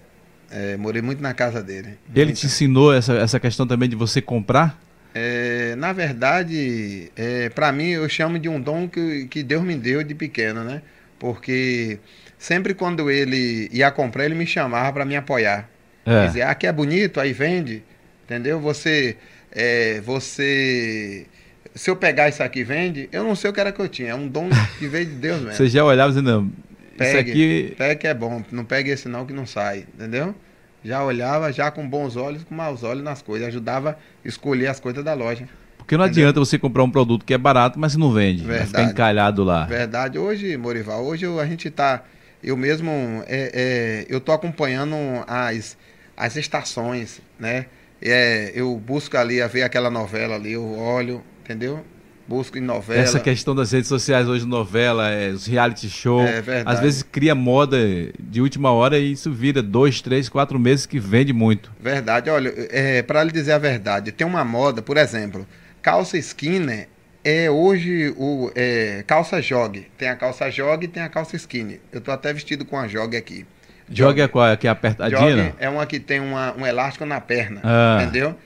[0.51, 1.97] é, morei muito na casa dele.
[2.13, 2.39] Ele Muito.
[2.39, 4.77] te ensinou essa, essa questão também de você comprar?
[5.15, 9.77] É, na verdade, é, para mim, eu chamo de um dom que, que Deus me
[9.77, 10.83] deu de pequeno, né?
[11.21, 12.01] porque
[12.39, 15.69] sempre quando ele ia comprar, ele me chamava para me apoiar.
[16.05, 16.27] É.
[16.27, 17.83] Dizer, aqui é bonito, aí vende,
[18.25, 18.59] entendeu?
[18.61, 19.17] Você,
[19.53, 21.27] é, você,
[21.75, 24.11] se eu pegar isso aqui vende, eu não sei o que era que eu tinha,
[24.11, 24.49] é um dom
[24.79, 25.55] que veio de Deus mesmo.
[25.55, 26.51] Você já olhava dizendo,
[26.97, 27.75] pegue, isso aqui...
[27.77, 30.35] Pegue que é bom, não pegue esse não que não sai, entendeu?
[30.83, 34.81] Já olhava já com bons olhos, com maus olhos nas coisas, ajudava a escolher as
[34.81, 35.47] coisas da loja.
[35.91, 36.29] Porque não Entendeu?
[36.29, 38.45] adianta você comprar um produto que é barato, mas não vende.
[38.45, 38.71] Verdade.
[38.71, 39.65] Vai ficar encalhado lá.
[39.65, 40.21] Verdade.
[40.21, 42.05] Hoje, Morival, hoje a gente está.
[42.41, 42.91] Eu mesmo.
[43.27, 44.95] É, é, eu estou acompanhando
[45.27, 45.77] as,
[46.21, 47.67] as estações, né?
[48.03, 51.85] É, eu busco ali a ver aquela novela ali, eu olho, entendeu?
[52.29, 53.03] busco em novela.
[53.03, 56.77] Essa questão das redes sociais hoje, novela, é, os reality show, é verdade.
[56.77, 57.77] às vezes cria moda
[58.21, 61.73] de última hora e isso vira dois, três, quatro meses que vende muito.
[61.81, 65.45] Verdade, olha, é, para lhe dizer a verdade, tem uma moda, por exemplo,
[65.83, 66.87] calça skinner
[67.25, 69.87] é hoje o é, calça jog.
[69.99, 71.81] Tem a calça jog e tem a calça skinny.
[71.93, 73.45] Eu tô até vestido com a jog aqui.
[73.91, 74.47] Jog, jog é qual?
[74.47, 75.21] É que é apertadinha?
[75.21, 78.37] Jog é uma que tem uma, um elástico na perna, ah, entendeu?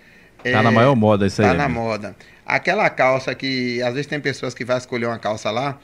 [0.43, 1.57] Tá é, na maior moda isso tá aí.
[1.57, 2.17] Tá na moda.
[2.47, 5.79] Aquela calça que, às vezes tem pessoas que vai escolher uma calça lá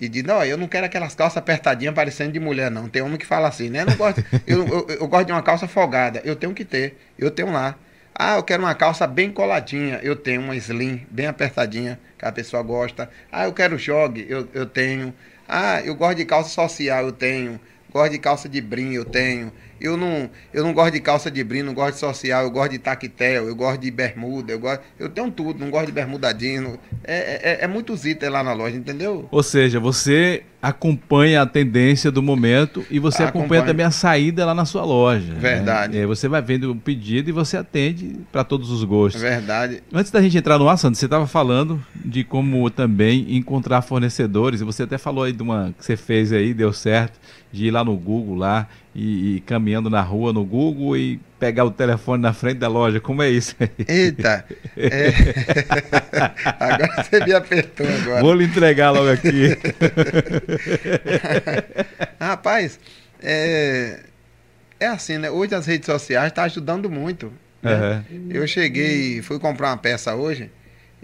[0.00, 2.88] e diz, não, eu não quero aquelas calças apertadinhas parecendo de mulher, não.
[2.88, 3.82] Tem homem que fala assim, né?
[3.82, 6.20] Eu, não gosto, eu, eu, eu gosto de uma calça folgada.
[6.24, 6.98] Eu tenho que ter.
[7.18, 7.76] Eu tenho lá.
[8.14, 10.00] Ah, eu quero uma calça bem coladinha.
[10.02, 13.08] Eu tenho uma slim, bem apertadinha, que a pessoa gosta.
[13.30, 15.14] Ah, eu quero jog, eu, eu tenho.
[15.48, 17.60] Ah, eu gosto de calça social, eu tenho.
[17.94, 19.52] Gosto de calça de brim, eu tenho.
[19.80, 22.72] Eu não, eu não gosto de calça de brim, não gosto de social, eu gosto
[22.72, 24.82] de taquetel, eu gosto de bermuda, eu gosto.
[24.98, 26.76] Eu tenho tudo, não gosto de bermudadinho.
[27.04, 29.28] É, é, é muitos itens lá na loja, entendeu?
[29.30, 34.46] Ou seja, você acompanha a tendência do momento e você acompanha, acompanha também a saída
[34.46, 35.34] lá na sua loja.
[35.34, 35.38] Né?
[35.38, 35.98] Verdade.
[35.98, 36.06] Né?
[36.06, 39.20] Você vai vendo o pedido e você atende para todos os gostos.
[39.20, 39.82] Verdade.
[39.92, 44.64] Antes da gente entrar no assunto, você estava falando de como também encontrar fornecedores e
[44.64, 47.20] você até falou aí de uma que você fez aí, deu certo,
[47.54, 51.64] de ir lá no Google lá e, e, caminhando na rua no Google e pegar
[51.64, 53.00] o telefone na frente da loja.
[53.00, 53.70] Como é isso aí?
[53.86, 54.44] Eita!
[54.76, 55.12] É...
[56.58, 58.20] agora você me apertou agora.
[58.20, 59.56] Vou lhe entregar logo aqui.
[62.18, 62.80] Rapaz,
[63.22, 64.00] é...
[64.80, 65.30] é assim, né?
[65.30, 67.32] Hoje as redes sociais estão tá ajudando muito.
[67.62, 68.04] Né?
[68.10, 68.28] Uhum.
[68.30, 70.50] Eu cheguei, fui comprar uma peça hoje,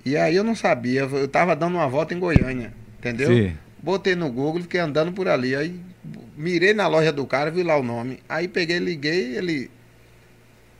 [0.04, 3.28] e aí eu não sabia, eu estava dando uma volta em Goiânia, entendeu?
[3.28, 3.52] Sim.
[3.82, 5.80] Botei no Google, fiquei andando por ali, aí
[6.36, 8.20] mirei na loja do cara, vi lá o nome.
[8.28, 9.70] Aí peguei, liguei, ele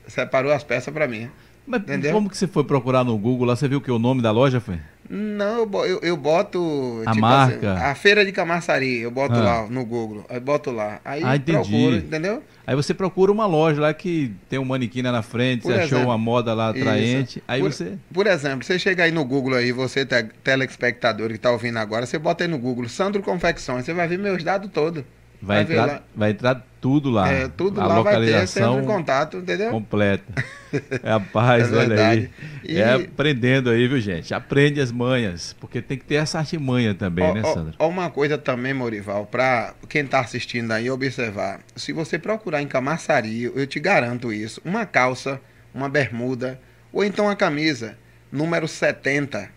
[0.07, 1.31] separou as peças para mim.
[1.67, 2.13] Mas entendeu?
[2.13, 3.57] como que você foi procurar no Google lá?
[3.57, 4.79] Você viu que o nome da loja foi?
[5.13, 7.03] Não, eu, eu, eu boto.
[7.05, 7.73] A tipo, marca?
[7.73, 9.43] Assim, a feira de Camaçari, eu boto ah.
[9.43, 10.25] lá no Google.
[10.29, 11.01] Aí boto lá.
[11.05, 12.45] Aí ah, procuro, entendeu?
[12.65, 15.97] Aí você procura uma loja lá que tem um manequim na frente, por você exemplo,
[15.97, 17.39] achou uma moda lá atraente.
[17.39, 17.45] Isso.
[17.49, 17.99] Aí por, você.
[18.15, 20.07] Por exemplo, você chega aí no Google aí, você,
[20.45, 24.17] telespectador que está ouvindo agora, você bota aí no Google Sandro Confecções, você vai ver
[24.17, 25.03] meus dados todos.
[25.43, 27.31] Vai, vai entrar, vai entrar tudo lá.
[27.31, 29.71] É, tudo a lá localização vai ter contato, entendeu?
[29.71, 30.45] Completa.
[31.03, 32.31] Rapaz, é olha aí.
[32.63, 32.79] E...
[32.79, 34.35] É aprendendo aí, viu, gente?
[34.35, 37.75] Aprende as manhas, porque tem que ter essa artimanha também, ó, né, Sandra?
[37.79, 41.61] Ó, uma coisa também, Morival, para quem está assistindo aí observar.
[41.75, 45.41] Se você procurar em Camaçari, eu te garanto isso, uma calça,
[45.75, 46.61] uma bermuda,
[46.93, 47.97] ou então uma camisa,
[48.31, 49.49] número 70,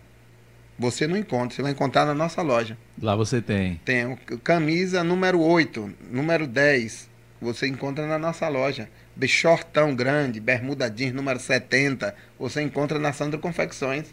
[0.78, 2.76] você não encontra, você vai encontrar na nossa loja.
[3.00, 3.80] Lá você tem.
[3.84, 7.08] Tem camisa número 8, número 10.
[7.40, 8.88] Você encontra na nossa loja.
[9.26, 12.14] Shortão grande, bermuda jeans número 70.
[12.38, 14.12] Você encontra na Sandra Confecções.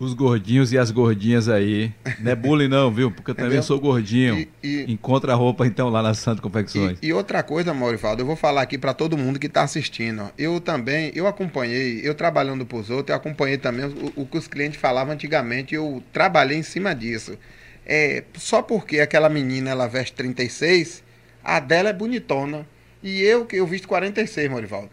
[0.00, 1.92] Os gordinhos e as gordinhas aí.
[2.20, 3.10] Não é bullying não, viu?
[3.10, 4.38] Porque eu também sou gordinho.
[4.38, 6.98] E, e, Encontra a roupa então lá na Santa Confecções.
[7.02, 10.30] E, e outra coisa, Maurivaldo, eu vou falar aqui para todo mundo que está assistindo.
[10.38, 14.38] Eu também, eu acompanhei, eu trabalhando para os outros, eu acompanhei também o, o, que
[14.38, 15.74] os clientes falavam antigamente.
[15.74, 17.36] Eu trabalhei em cima disso.
[17.84, 21.02] É, só porque aquela menina ela veste 36,
[21.42, 22.64] a dela é bonitona.
[23.02, 24.90] E eu que eu visto 46, Maurivaldo.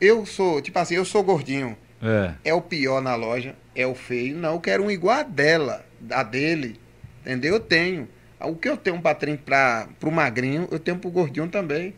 [0.00, 1.76] Eu sou, tipo assim, eu sou gordinho.
[2.02, 2.32] É.
[2.44, 4.36] é o pior na loja, é o feio.
[4.36, 6.78] Não, eu quero um igual a dela, a dele.
[7.22, 7.54] Entendeu?
[7.54, 8.08] Eu tenho.
[8.40, 11.94] O que eu tenho para o magrinho, eu tenho para o gordinho também.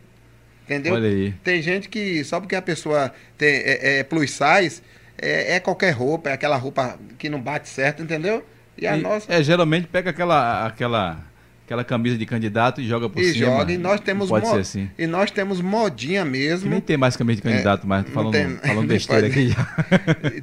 [0.63, 0.93] Entendeu?
[0.93, 1.33] Olha aí.
[1.43, 4.81] Tem gente que, só porque a pessoa tem, é, é plus size,
[5.17, 8.43] é, é, qualquer roupa, é aquela roupa que não bate certo, entendeu?
[8.77, 9.31] E a e, nossa.
[9.31, 11.23] É, geralmente pega aquela, aquela
[11.71, 13.45] aquela camisa de candidato e joga por e cima.
[13.45, 14.89] Joga, e nós temos pode ser assim.
[14.97, 16.69] E nós temos modinha mesmo.
[16.69, 19.67] nem tem mais camisa de candidato, é, mas falando, tem, falando besteira aqui já.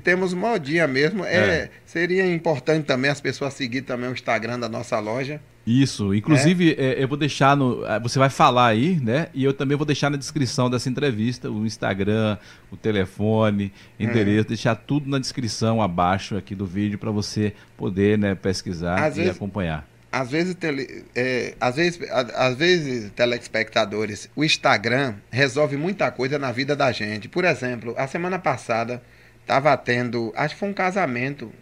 [0.03, 1.25] temos modinha mesmo.
[1.25, 5.39] É, é, Seria importante também as pessoas seguir também o Instagram da nossa loja.
[5.67, 6.95] Isso, inclusive é.
[6.95, 7.85] é eu vou deixar no.
[7.85, 9.29] É, você vai falar aí, né?
[9.35, 12.39] E eu também vou deixar na descrição dessa entrevista o Instagram,
[12.71, 13.71] o telefone,
[14.01, 14.49] endereço, é.
[14.49, 19.21] deixar tudo na descrição abaixo aqui do vídeo para você poder né, pesquisar às e
[19.21, 26.11] vezes, acompanhar às vezes, tele, é, às vezes, às vezes, telespectadores, o Instagram resolve muita
[26.11, 27.29] coisa na vida da gente.
[27.29, 29.03] Por exemplo, a semana passada
[29.43, 31.53] estava tendo, acho que foi um casamento,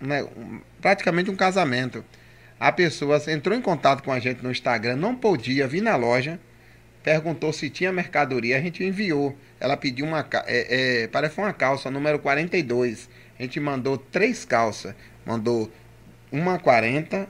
[0.00, 2.04] né, um, praticamente um casamento.
[2.60, 6.38] A pessoa entrou em contato com a gente no Instagram, não podia vir na loja,
[7.02, 9.36] perguntou se tinha mercadoria, a gente enviou.
[9.58, 13.08] Ela pediu uma, é, é, parece uma calça número 42.
[13.38, 14.94] A gente mandou três calças,
[15.24, 15.70] mandou
[16.30, 17.26] uma 40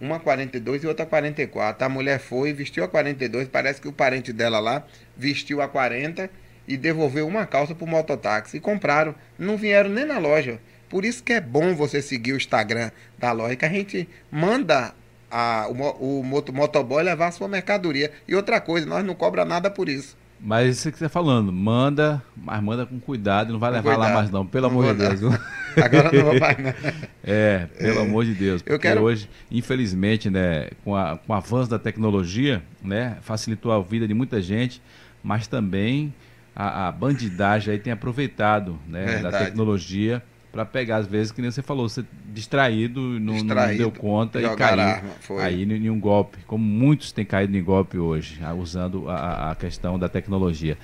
[0.00, 1.84] uma 42 e outra 44.
[1.84, 4.84] A mulher foi, vestiu a 42, parece que o parente dela lá
[5.16, 6.30] vestiu a 40
[6.68, 8.56] e devolveu uma calça pro mototáxi.
[8.56, 10.60] E compraram, não vieram nem na loja.
[10.88, 14.94] Por isso que é bom você seguir o Instagram da loja, que a gente manda
[15.30, 18.12] a, o, o motoboy levar a sua mercadoria.
[18.26, 20.16] E outra coisa, nós não cobra nada por isso.
[20.40, 23.94] Mas isso que você está falando, manda, mas manda com cuidado, não vai com levar
[23.94, 24.08] cuidado.
[24.08, 25.20] lá mais não, pelo não amor de Deus.
[25.82, 26.74] Agora não vou mais não.
[27.24, 28.02] É, pelo é.
[28.02, 28.62] amor de Deus.
[28.62, 29.02] Porque Eu quero...
[29.02, 34.14] hoje, infelizmente, né, com, a, com o avanço da tecnologia, né, facilitou a vida de
[34.14, 34.80] muita gente,
[35.22, 36.14] mas também
[36.54, 40.22] a, a bandidagem aí tem aproveitado né, da tecnologia
[40.56, 42.02] para pegar, às vezes, que nem você falou, você
[42.32, 44.80] distraído, não, distraído, não deu conta e caiu.
[44.80, 49.50] Arma, aí em um golpe, como muitos têm caído em golpe hoje, ah, usando a,
[49.50, 50.78] a questão da tecnologia.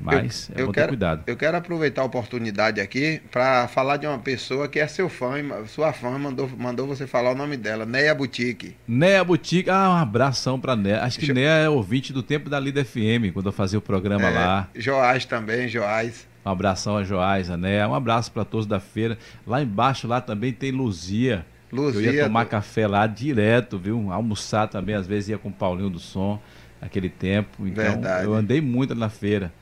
[0.00, 1.22] Mas eu, é bom quero, cuidado.
[1.28, 5.34] Eu quero aproveitar a oportunidade aqui para falar de uma pessoa que é seu fã,
[5.68, 8.76] sua fã mandou, mandou você falar o nome dela, Neia Boutique.
[8.88, 11.02] Neia Boutique, ah, um abração para Neia.
[11.02, 11.32] Acho que jo...
[11.32, 14.68] Neia é ouvinte do tempo da Lida FM, quando eu fazia o programa é, lá.
[14.74, 16.26] Joás também, Joás.
[16.44, 17.86] Um abração a Joás, né?
[17.86, 19.16] Um abraço para todos da feira.
[19.46, 21.46] Lá embaixo, lá também tem Luzia.
[21.72, 22.08] Luzia.
[22.08, 24.12] Eu ia tomar café lá direto, viu?
[24.12, 26.40] Almoçar também, às vezes ia com o Paulinho do Som,
[26.80, 27.66] naquele tempo.
[27.66, 28.24] Então, Verdade.
[28.24, 29.52] eu andei muito na feira.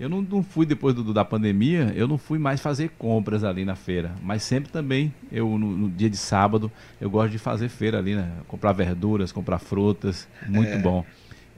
[0.00, 3.64] Eu não, não fui depois do, da pandemia, eu não fui mais fazer compras ali
[3.64, 4.12] na feira.
[4.22, 6.70] Mas sempre também, eu no, no dia de sábado,
[7.00, 8.28] eu gosto de fazer feira ali, né?
[8.48, 10.78] Comprar verduras, comprar frutas, muito é.
[10.78, 11.04] bom.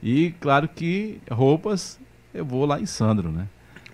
[0.03, 1.99] E claro que roupas,
[2.31, 3.47] eu vou lá em Sandro, né?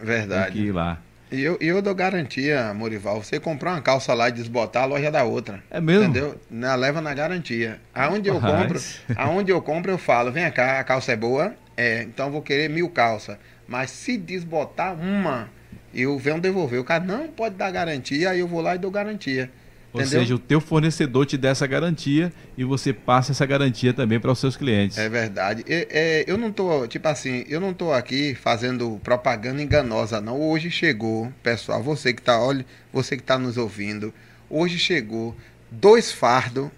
[0.04, 0.54] Verdade.
[0.54, 1.00] Tem que ir lá.
[1.32, 3.24] E eu, eu dou garantia, Morival.
[3.24, 5.64] Você comprar uma calça lá e desbotar, a loja da outra.
[5.72, 6.04] É mesmo?
[6.04, 6.40] Entendeu?
[6.50, 7.80] Na, leva na garantia.
[7.92, 8.80] Aonde eu compro,
[9.16, 12.70] aonde eu compro, eu falo, vem cá, a calça é boa, é, então vou querer
[12.70, 13.36] mil calças.
[13.68, 15.50] Mas se desbotar uma,
[15.92, 16.80] eu venho devolver.
[16.80, 19.50] O cara não pode dar garantia, aí eu vou lá e dou garantia.
[19.94, 24.20] Ou seja, o teu fornecedor te dá essa garantia e você passa essa garantia também
[24.20, 24.98] para os seus clientes.
[24.98, 25.64] É verdade.
[25.68, 30.42] É, é, eu não tô, tipo assim, eu não tô aqui fazendo propaganda enganosa, não.
[30.42, 34.12] Hoje chegou, pessoal, você que tá, olha, você que está nos ouvindo,
[34.50, 35.36] hoje chegou
[35.70, 36.70] dois fardos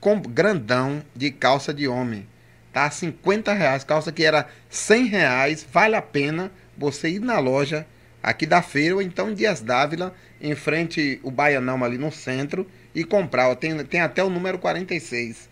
[0.00, 2.26] com grandão de calça de homem.
[2.72, 7.86] Tá 50 reais, calça que era 100 reais, vale a pena você ir na loja
[8.22, 12.66] aqui da feira ou então em Dias Dávila em frente o Baianão ali no centro
[12.94, 13.54] e comprar.
[13.56, 15.48] Tem, tem até o número 46.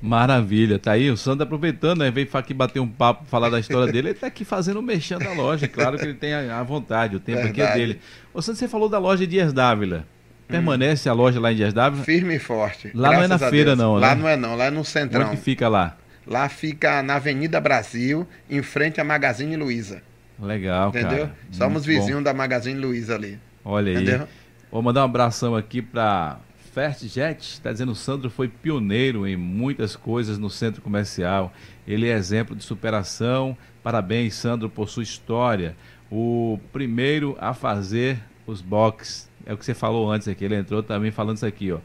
[0.00, 1.10] Maravilha, tá aí.
[1.10, 2.10] O Sandro aproveitando, né?
[2.10, 4.08] Veio aqui bater um papo, falar da história dele.
[4.08, 5.68] Ele tá aqui fazendo o mexendo da loja.
[5.68, 7.62] Claro que ele tem a, a vontade, o tempo Verdade.
[7.62, 8.00] aqui é dele.
[8.34, 10.04] Ô Sandro, você falou da loja Dias Dávila.
[10.48, 11.12] Permanece hum.
[11.12, 12.02] a loja lá em Dias Dávila?
[12.02, 12.90] Firme e forte.
[12.92, 14.00] Lá não é na feira, não, né?
[14.00, 15.28] Lá não é não, lá é no centrão.
[15.28, 15.96] Onde que fica lá?
[16.26, 20.02] Lá fica na Avenida Brasil, em frente à Magazine Luiza.
[20.40, 21.26] Legal, Entendeu?
[21.26, 21.36] cara.
[21.50, 23.38] Somos vizinhos da Magazine Luiza ali.
[23.64, 24.02] Olha aí.
[24.02, 24.28] Entendeu?
[24.70, 26.38] Vou mandar um abração aqui para
[26.72, 27.42] Fastjet.
[27.42, 31.52] Está dizendo o Sandro foi pioneiro em muitas coisas no centro comercial.
[31.86, 33.56] Ele é exemplo de superação.
[33.82, 35.76] Parabéns, Sandro, por sua história.
[36.10, 39.30] O primeiro a fazer os box.
[39.44, 40.44] É o que você falou antes aqui.
[40.44, 41.78] Ele entrou também falando isso aqui, ó.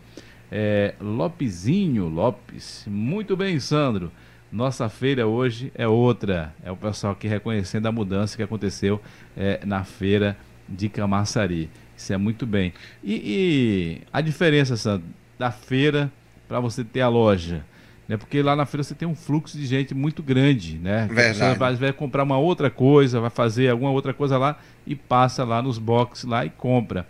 [0.52, 2.86] É, Lopezinho Lopes.
[2.88, 4.12] Muito bem, Sandro.
[4.52, 6.54] Nossa feira hoje é outra.
[6.64, 9.02] É o pessoal aqui reconhecendo a mudança que aconteceu
[9.36, 10.38] é, na feira
[10.68, 11.70] de Camaçari.
[11.95, 12.74] Isso é muito bem.
[13.04, 16.12] E, e a diferença, Sandro, da feira
[16.48, 17.66] para você ter a loja?
[18.08, 18.16] Né?
[18.16, 21.08] Porque lá na feira você tem um fluxo de gente muito grande, né?
[21.34, 25.43] Você vai, vai, comprar uma outra coisa, vai fazer alguma outra coisa lá e passa
[25.43, 27.06] lá nos boxes lá e compra.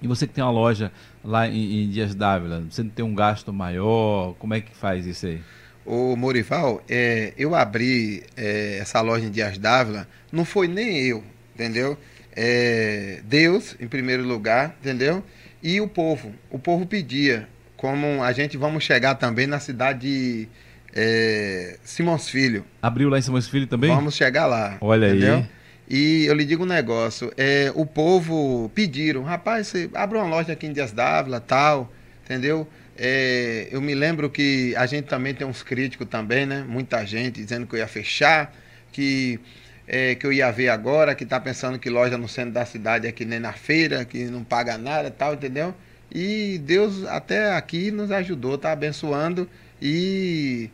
[0.00, 0.92] E você que tem uma loja
[1.24, 4.34] lá em, em Dias Dávila, você não tem um gasto maior?
[4.38, 5.40] Como é que faz isso aí?
[5.84, 11.24] O Morival, é, eu abri é, essa loja em Dias Dávila, não foi nem eu,
[11.54, 11.96] entendeu?
[12.36, 15.24] É, Deus, em primeiro lugar, entendeu?
[15.62, 16.32] E o povo.
[16.50, 20.48] O povo pedia, como a gente vamos chegar também na cidade de
[20.94, 22.64] é, Simões Filho.
[22.80, 23.90] Abriu lá em Simões Filho também?
[23.90, 24.76] Vamos chegar lá.
[24.80, 25.36] Olha entendeu?
[25.36, 25.60] aí.
[25.88, 30.52] E eu lhe digo um negócio, é, o povo pediram, rapaz, você abre uma loja
[30.52, 31.92] aqui em Dias Dávila, tal,
[32.24, 32.64] entendeu?
[33.02, 36.62] É, eu me lembro que a gente também tem uns críticos também, né?
[36.68, 38.54] Muita gente dizendo que eu ia fechar,
[38.92, 39.40] que,
[39.88, 43.06] é, que eu ia ver agora, que tá pensando que loja no centro da cidade
[43.06, 45.74] é que nem na feira, que não paga nada tal, entendeu?
[46.12, 49.48] E Deus até aqui nos ajudou, tá abençoando.
[49.80, 50.68] E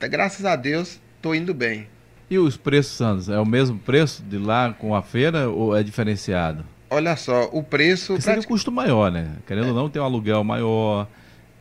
[0.00, 1.88] graças a Deus estou indo bem.
[2.30, 5.82] E os preços, Santos, é o mesmo preço de lá com a feira ou é
[5.82, 6.64] diferenciado?
[6.88, 8.14] Olha só, o preço.
[8.14, 9.32] Porque seria um custo maior, né?
[9.46, 9.70] Querendo é.
[9.72, 11.06] ou não, tem um aluguel maior,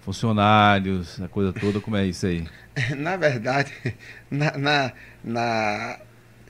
[0.06, 2.46] funcionários, a coisa toda, como é isso aí?
[2.96, 3.74] Na verdade,
[4.30, 4.92] na, na,
[5.24, 5.98] na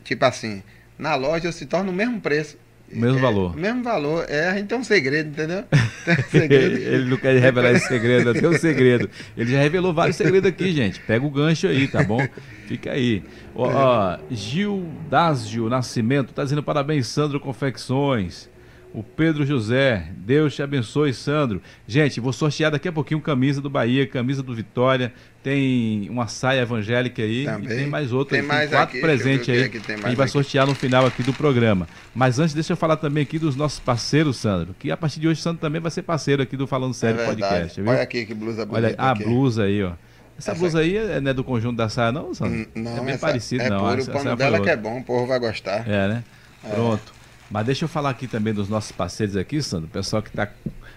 [0.04, 0.62] tipo assim,
[1.00, 2.58] na loja se torna o mesmo preço.
[2.92, 3.56] O mesmo é, valor.
[3.56, 4.26] O mesmo valor.
[4.28, 5.64] É, a gente tem um segredo, entendeu?
[6.08, 6.78] Um segredo.
[6.78, 9.10] ele não quer revelar esse segredo, tem um segredo.
[9.36, 11.00] Ele já revelou vários segredos aqui, gente.
[11.00, 12.20] Pega o gancho aí, tá bom?
[12.68, 13.24] Fica aí.
[13.56, 18.48] Ó, ó Gil Dásio Nascimento tá dizendo parabéns, Sandro Confecções
[18.96, 20.08] o Pedro José.
[20.16, 21.62] Deus te abençoe, Sandro.
[21.86, 25.14] Gente, vou sortear daqui a pouquinho camisa do Bahia, camisa do Vitória.
[25.44, 27.44] Tem uma saia evangélica aí.
[27.44, 27.72] Também.
[27.72, 28.38] E tem mais outra.
[28.38, 29.70] Tem, mais quatro presentes aí.
[29.70, 31.88] Que a gente vai sortear no final aqui do programa.
[32.16, 34.74] Mas antes, deixa eu falar também aqui dos nossos parceiros, Sandro.
[34.80, 37.26] Que a partir de hoje, Sandro também vai ser parceiro aqui do Falando Sério é
[37.26, 37.82] podcast.
[37.82, 37.92] Viu?
[37.92, 38.88] Olha aqui que blusa bonita.
[38.88, 39.26] Olha a aqui.
[39.26, 39.92] blusa aí, ó.
[40.38, 42.66] Essa, essa blusa aí é, não é do conjunto da saia, não, Sandro?
[42.74, 43.80] Não, é bem essa, parecido, é não.
[43.80, 45.88] Puro, o pano dela que é bom, o povo vai gostar.
[45.88, 46.24] É, né?
[46.64, 46.70] É.
[46.70, 47.25] Pronto.
[47.50, 50.50] Mas deixa eu falar aqui também dos nossos parceiros aqui, Sandro, o pessoal que está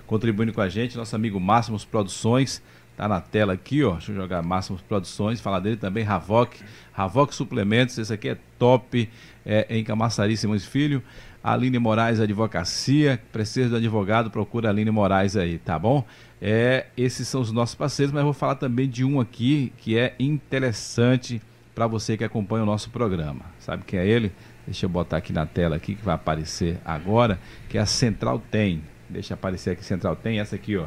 [0.07, 2.63] contribuindo com a gente, nosso amigo Máximos Produções,
[2.97, 3.93] tá na tela aqui, ó.
[3.93, 6.55] Deixa eu jogar Máximos Produções, falar dele também, Ravoc,
[6.93, 9.09] Ravoc Suplementos, esse aqui é top,
[9.45, 11.03] é, em Camaçari Simões Filho.
[11.43, 16.05] Aline Moraes Advocacia, precisa do advogado, procura Aline Moraes aí, tá bom?
[16.43, 19.97] É, esses são os nossos parceiros, mas eu vou falar também de um aqui que
[19.97, 21.41] é interessante
[21.75, 23.43] para você que acompanha o nosso programa.
[23.61, 24.33] Sabe quem é ele?
[24.69, 27.41] Deixa eu botar aqui na tela aqui que vai aparecer agora,
[27.71, 28.83] que é a Central Tem.
[29.09, 30.85] Deixa aparecer aqui Central Tem, essa aqui, ó.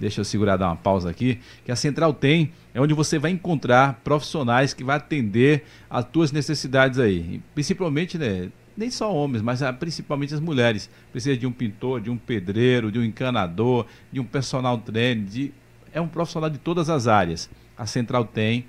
[0.00, 3.30] Deixa eu segurar dar uma pausa aqui, que a Central Tem é onde você vai
[3.30, 7.42] encontrar profissionais que vai atender as tuas necessidades aí.
[7.54, 10.88] Principalmente, né, nem só homens, mas ah, principalmente as mulheres.
[11.12, 15.52] Precisa de um pintor, de um pedreiro, de um encanador, de um personal trainer, de
[15.92, 17.50] é um profissional de todas as áreas.
[17.76, 18.64] A Central tem,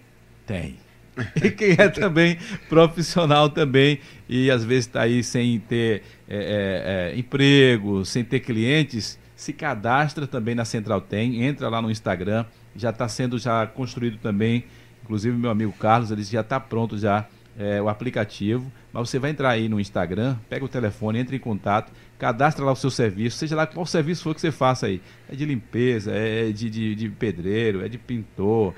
[0.45, 0.88] tem.
[1.43, 7.13] e quem é também profissional também e às vezes está aí sem ter é, é,
[7.15, 12.45] é, emprego, sem ter clientes, se cadastra também na Central Tem, entra lá no Instagram,
[12.75, 14.65] já está sendo já construído também,
[15.03, 17.25] inclusive meu amigo Carlos, ele já está pronto já
[17.57, 21.39] é, o aplicativo, mas você vai entrar aí no Instagram, pega o telefone, entra em
[21.39, 25.01] contato, cadastra lá o seu serviço, seja lá qual serviço for que você faça aí,
[25.27, 28.73] é de limpeza, é de, de, de pedreiro, é de pintor,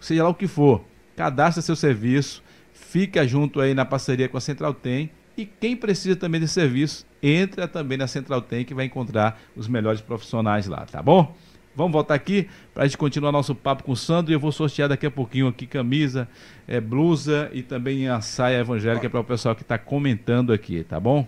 [0.00, 0.84] seja lá o que for,
[1.18, 6.14] cadastra seu serviço, fica junto aí na parceria com a Central Tem e quem precisa
[6.14, 10.86] também desse serviço, entra também na Central Tem que vai encontrar os melhores profissionais lá,
[10.86, 11.34] tá bom?
[11.74, 14.52] Vamos voltar aqui para a gente continuar nosso papo com o Sandro e eu vou
[14.52, 16.28] sortear daqui a pouquinho aqui camisa,
[16.68, 21.00] é, blusa e também a saia evangélica para o pessoal que está comentando aqui, tá
[21.00, 21.26] bom?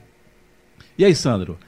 [0.96, 1.58] E aí, Sandro?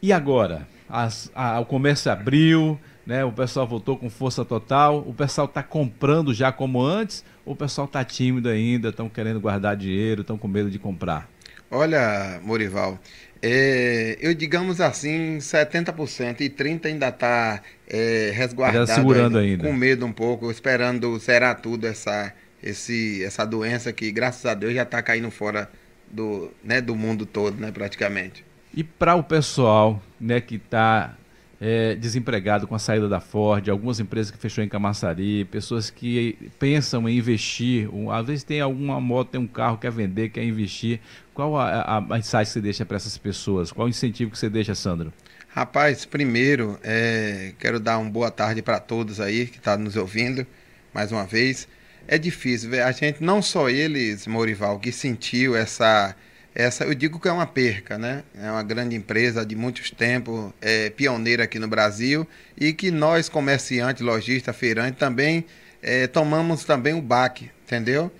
[0.00, 0.68] E agora?
[0.88, 3.24] As, a, o comércio abriu, né?
[3.24, 4.98] O pessoal voltou com força total.
[5.06, 7.24] O pessoal está comprando já como antes?
[7.44, 11.28] Ou o pessoal está tímido ainda, estão querendo guardar dinheiro, estão com medo de comprar?
[11.70, 12.98] Olha, Morival,
[13.42, 20.06] é, eu digamos assim, 70% e 30% ainda está é, resguardado, segurando ainda, com medo
[20.06, 22.32] um pouco, esperando zerar tudo essa,
[22.62, 25.68] esse, essa doença que, graças a Deus, já está caindo fora
[26.08, 28.44] do, né, do mundo todo, né, praticamente.
[28.72, 31.16] E para o pessoal né, que está
[31.60, 36.50] é, desempregado com a saída da Ford, algumas empresas que fechou em Camaçari, pessoas que
[36.58, 40.44] pensam em investir, um, às vezes tem alguma moto, tem um carro, quer vender, quer
[40.44, 41.00] investir.
[41.32, 43.72] Qual a, a, a que você deixa para essas pessoas?
[43.72, 45.12] Qual o incentivo que você deixa, Sandro?
[45.48, 49.96] Rapaz, primeiro, é, quero dar uma boa tarde para todos aí que estão tá nos
[49.96, 50.46] ouvindo,
[50.92, 51.66] mais uma vez.
[52.06, 56.14] É difícil, a gente, não só eles, Morival, que sentiu essa
[56.56, 58.24] essa eu digo que é uma perca, né?
[58.34, 62.26] É uma grande empresa de muitos tempos, é, pioneira aqui no Brasil
[62.56, 65.44] e que nós comerciantes, lojistas, feirantes também
[65.82, 68.10] é, tomamos também o baque, entendeu?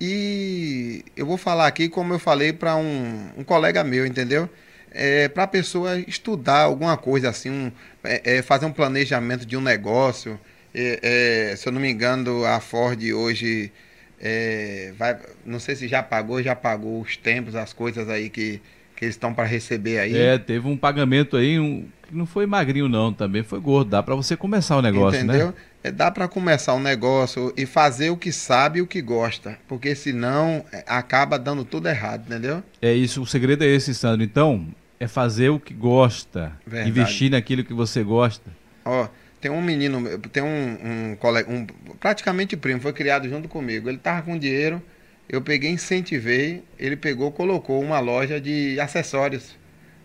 [0.00, 4.48] E eu vou falar aqui como eu falei para um, um, colega meu, entendeu?
[4.92, 7.72] É, para a pessoa estudar alguma coisa assim, um,
[8.04, 10.38] é, é, fazer um planejamento de um negócio.
[10.72, 13.72] É, é, se eu não me engano, a Ford hoje
[14.20, 18.60] é, vai, não sei se já pagou, já pagou os tempos, as coisas aí que,
[18.94, 20.14] que eles estão para receber aí.
[20.14, 23.90] É, teve um pagamento aí, um, que não foi magrinho não, também foi gordo.
[23.90, 25.34] Dá para você começar o negócio, né?
[25.34, 25.46] Entendeu?
[25.48, 25.54] né?
[25.82, 29.58] É, dá para começar um negócio e fazer o que sabe e o que gosta,
[29.66, 32.62] porque senão é, acaba dando tudo errado, entendeu?
[32.82, 34.22] É isso, o segredo é esse, Sandro.
[34.22, 34.66] Então,
[34.98, 36.90] é fazer o que gosta, Verdade.
[36.90, 38.50] investir naquilo que você gosta.
[38.84, 39.08] Ó,
[39.40, 41.66] tem um menino, tem um, um colega, um,
[41.98, 43.88] praticamente primo, foi criado junto comigo.
[43.88, 44.82] Ele tava com dinheiro,
[45.28, 49.56] eu peguei, incentivei, ele pegou, colocou uma loja de acessórios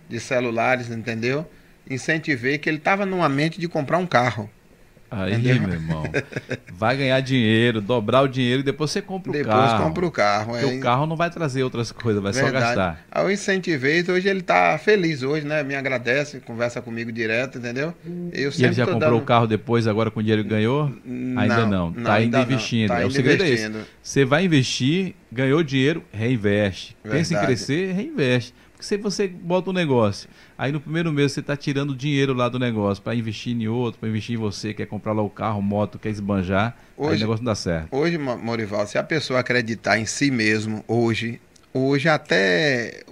[0.07, 1.45] de celulares, entendeu?
[1.89, 4.49] Incentivei que ele tava numa mente de comprar um carro.
[5.15, 5.61] Aí, entendeu?
[5.61, 6.03] meu irmão,
[6.73, 9.67] vai ganhar dinheiro, dobrar o dinheiro e depois você compra o depois carro.
[9.67, 10.55] Depois compra o carro.
[10.57, 10.65] É.
[10.65, 12.53] o carro não vai trazer outras coisas, vai Verdade.
[12.53, 13.05] só gastar.
[13.09, 15.63] Aí eu incentivei, hoje ele está feliz hoje, né?
[15.63, 17.93] Me agradece, conversa comigo direto, entendeu?
[18.33, 19.17] Eu e ele já comprou dando...
[19.17, 20.91] o carro depois, agora com o dinheiro que ganhou?
[21.37, 21.91] Ainda não.
[21.91, 22.89] Está ainda investindo.
[22.89, 23.77] Tá é, o segredo investindo.
[23.77, 23.89] é esse.
[24.03, 26.97] Você vai investir, ganhou dinheiro, reinveste.
[27.01, 27.23] Verdade.
[27.23, 28.53] Pensa em crescer, reinveste.
[28.73, 32.49] Porque se você bota um negócio, aí no primeiro mês você está tirando dinheiro lá
[32.49, 35.61] do negócio para investir em outro, para investir em você, quer comprar lá o carro,
[35.61, 37.87] moto, quer esbanjar, hoje, aí o negócio não dá certo.
[37.91, 41.41] Hoje, Morival, se a pessoa acreditar em si mesmo, hoje,
[41.73, 43.03] hoje até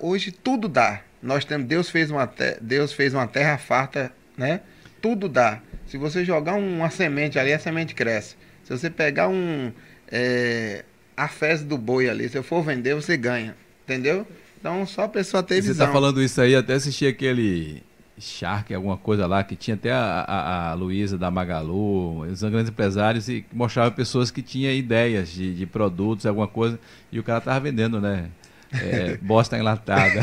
[0.00, 1.02] hoje tudo dá.
[1.22, 4.60] Nós temos Deus fez uma Deus fez uma terra farta, né?
[5.00, 5.60] Tudo dá.
[5.86, 8.36] Se você jogar uma semente ali, a semente cresce.
[8.62, 9.72] Se você pegar um
[10.10, 10.84] é,
[11.16, 14.26] a fezes do boi ali, se eu for vender, você ganha, entendeu?
[14.58, 17.82] Então, só a pessoa ter Você está falando isso aí, até assisti aquele
[18.18, 22.68] Shark, alguma coisa lá, que tinha até a, a, a Luísa da Magalu, os grandes
[22.68, 26.78] empresários, e mostrava pessoas que tinham ideias de, de produtos, alguma coisa,
[27.12, 28.30] e o cara tava vendendo, né?
[28.72, 30.20] É, bosta enlatada.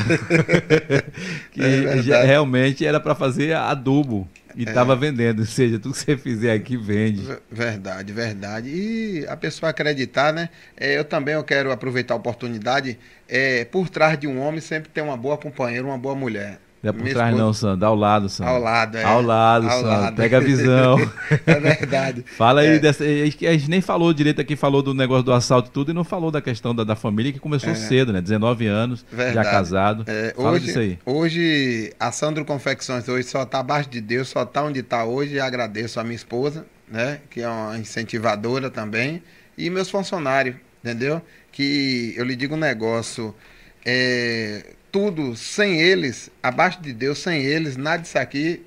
[1.51, 4.27] que é realmente era para fazer adubo.
[4.55, 4.95] E estava é.
[4.95, 7.23] vendendo, ou seja, tudo que você fizer aqui vende.
[7.51, 8.69] Verdade, verdade.
[8.69, 10.49] E a pessoa acreditar, né?
[10.77, 12.97] É, eu também eu quero aproveitar a oportunidade.
[13.27, 16.59] É, por trás de um homem sempre tem uma boa companheira, uma boa mulher.
[16.85, 17.43] Não é por trás esposa...
[17.43, 17.87] não, Sandro.
[17.87, 18.53] Ao lado, Sandro.
[18.53, 19.03] Ao lado, é.
[19.03, 19.87] Ao lado, Ao Sandro.
[19.87, 20.15] Lado.
[20.15, 21.11] Pega a visão.
[21.45, 22.23] é verdade.
[22.37, 22.79] Fala aí é.
[22.79, 23.03] dessa...
[23.03, 26.03] A gente nem falou direito aqui, falou do negócio do assalto e tudo, e não
[26.03, 27.75] falou da questão da, da família, que começou é.
[27.75, 28.21] cedo, né?
[28.21, 29.35] 19 anos, verdade.
[29.35, 30.03] já casado.
[30.05, 30.33] É.
[30.35, 30.99] Fala hoje, disso aí.
[31.05, 35.35] Hoje, a Sandro Confecções hoje só está abaixo de Deus, só está onde está hoje,
[35.35, 37.19] e agradeço a minha esposa, né?
[37.31, 39.23] Que é uma incentivadora também,
[39.57, 41.19] e meus funcionários, entendeu?
[41.51, 43.33] Que eu lhe digo um negócio...
[43.87, 44.65] É,
[44.95, 48.61] tudo sem eles, abaixo de Deus, sem eles, nada disso aqui,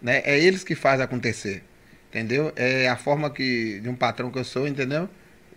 [0.00, 0.22] né?
[0.24, 1.64] É eles que faz acontecer,
[2.08, 2.52] entendeu?
[2.54, 5.08] É a forma que de um patrão que eu sou, entendeu?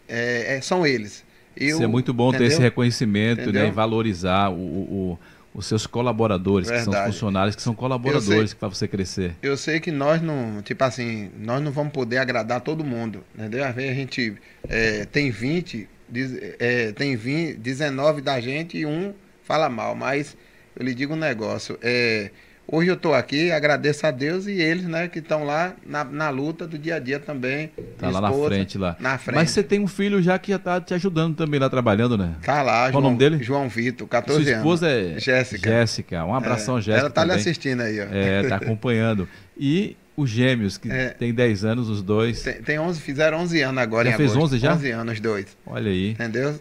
[0.09, 1.23] É, é são eles.
[1.55, 2.47] Eu, Isso é muito bom entendeu?
[2.47, 3.61] ter esse reconhecimento, entendeu?
[3.61, 3.67] né?
[3.67, 5.19] E valorizar o, o,
[5.53, 6.89] os seus colaboradores, Verdade.
[6.89, 9.35] que são funcionários, que são colaboradores para você crescer.
[9.39, 13.63] Eu sei que nós não, tipo assim, nós não vamos poder agradar todo mundo, entendeu?
[13.63, 14.35] Às vezes a gente
[14.67, 15.87] é, tem 20,
[16.57, 19.13] é, tem 20, 19 da gente e um
[19.51, 20.37] fala mal, mas
[20.79, 21.77] eu lhe digo um negócio.
[21.81, 22.31] É,
[22.65, 26.29] hoje eu estou aqui, agradeço a Deus e eles, né, que estão lá na, na,
[26.29, 27.69] luta do dia a dia também.
[27.97, 28.95] Tá lá esposa, na frente lá.
[28.97, 29.35] Na frente.
[29.35, 32.35] Mas você tem um filho já que já está te ajudando também lá trabalhando, né?
[32.41, 33.43] Tá lá, Qual João, o nome dele?
[33.43, 34.47] João Vitor, 14 anos.
[34.47, 35.69] Sua esposa é Jéssica.
[35.69, 37.01] Jéssica, um abração, é, Jéssica.
[37.01, 37.35] Ela tá também.
[37.35, 38.05] lhe assistindo aí, ó.
[38.09, 39.27] É, tá acompanhando.
[39.57, 42.43] E os gêmeos, que é, tem 10 anos, os dois.
[42.43, 44.55] Tem, tem 11, fizeram 11 anos agora já fez agosto.
[44.55, 44.73] 11 já?
[44.73, 45.57] 11 anos, os dois.
[45.65, 46.11] Olha aí.
[46.11, 46.59] Entendeu?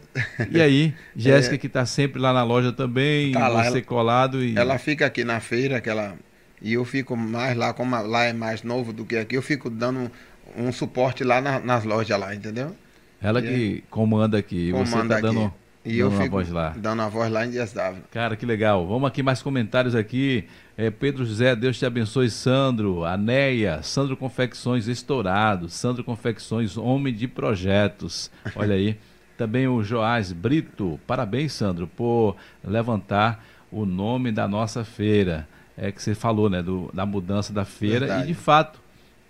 [0.51, 3.83] E aí, Jéssica é, que está sempre lá na loja também, tá lá, você ela,
[3.83, 4.43] colado.
[4.43, 4.57] E...
[4.57, 6.15] Ela fica aqui na feira, que ela,
[6.63, 9.69] e eu fico mais lá, como lá é mais novo do que aqui, eu fico
[9.69, 10.11] dando
[10.57, 12.75] um, um suporte lá na, nas lojas lá, entendeu?
[13.21, 15.53] Ela e que comanda aqui, comanda você tá dando...
[15.83, 16.75] E dando eu fico voz lá.
[16.77, 17.75] dando a voz lá em Dias.
[18.11, 18.87] Cara, que legal.
[18.87, 20.45] Vamos aqui mais comentários aqui.
[20.81, 22.31] É, Pedro José, Deus te abençoe.
[22.31, 28.31] Sandro, Aneia, Sandro Confecções Estourado, Sandro Confecções Homem de Projetos.
[28.57, 28.97] Olha aí.
[29.37, 30.99] Também o Joás Brito.
[31.07, 35.47] Parabéns, Sandro, por levantar o nome da nossa feira.
[35.77, 36.63] É que você falou, né?
[36.63, 38.07] Do, da mudança da feira.
[38.07, 38.25] Verdade.
[38.25, 38.81] E de fato,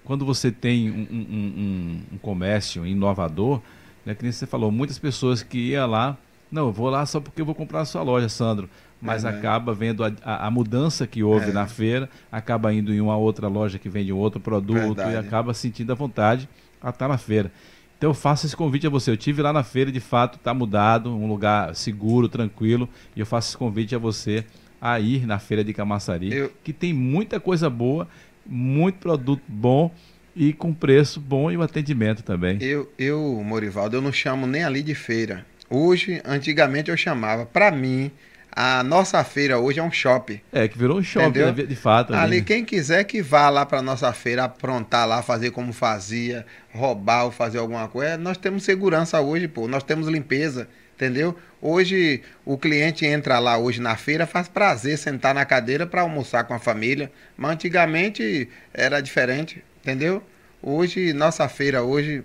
[0.05, 3.61] quando você tem um, um, um, um comércio inovador,
[4.07, 6.16] né, que nem você falou, muitas pessoas que iam lá
[6.51, 8.68] não, eu vou lá só porque eu vou comprar a sua loja, Sandro.
[9.01, 11.53] Mas acaba vendo a, a, a, mudança que houve é.
[11.53, 15.12] na feira, acaba indo em uma outra loja que vende um outro produto Verdade.
[15.14, 16.46] e acaba sentindo a vontade
[16.82, 17.51] a estar na feira.
[17.96, 19.11] Então eu faço esse convite a você.
[19.11, 23.26] Eu tive lá na feira, de fato, está mudado, um lugar seguro, tranquilo, e eu
[23.26, 24.44] faço esse convite a você
[24.80, 26.53] a ir na feira de Camaçari, eu...
[26.64, 28.09] que tem muita coisa boa,
[28.46, 29.90] muito produto bom
[30.34, 32.57] e com preço bom e o atendimento também.
[32.62, 35.44] Eu, eu Morivaldo, eu não chamo nem ali de feira.
[35.70, 37.46] Hoje, antigamente eu chamava.
[37.46, 38.10] Para mim,
[38.50, 40.40] a nossa feira hoje é um shopping.
[40.52, 42.12] É, que virou um shopping, né, de fato.
[42.12, 46.44] Ali, ali, quem quiser que vá lá para nossa feira, aprontar lá, fazer como fazia,
[46.74, 49.68] roubar ou fazer alguma coisa, nós temos segurança hoje, pô.
[49.68, 51.38] Nós temos limpeza, entendeu?
[51.62, 56.42] Hoje, o cliente entra lá hoje na feira, faz prazer sentar na cadeira para almoçar
[56.42, 57.12] com a família.
[57.36, 60.20] Mas antigamente era diferente, entendeu?
[60.60, 62.24] Hoje, nossa feira hoje,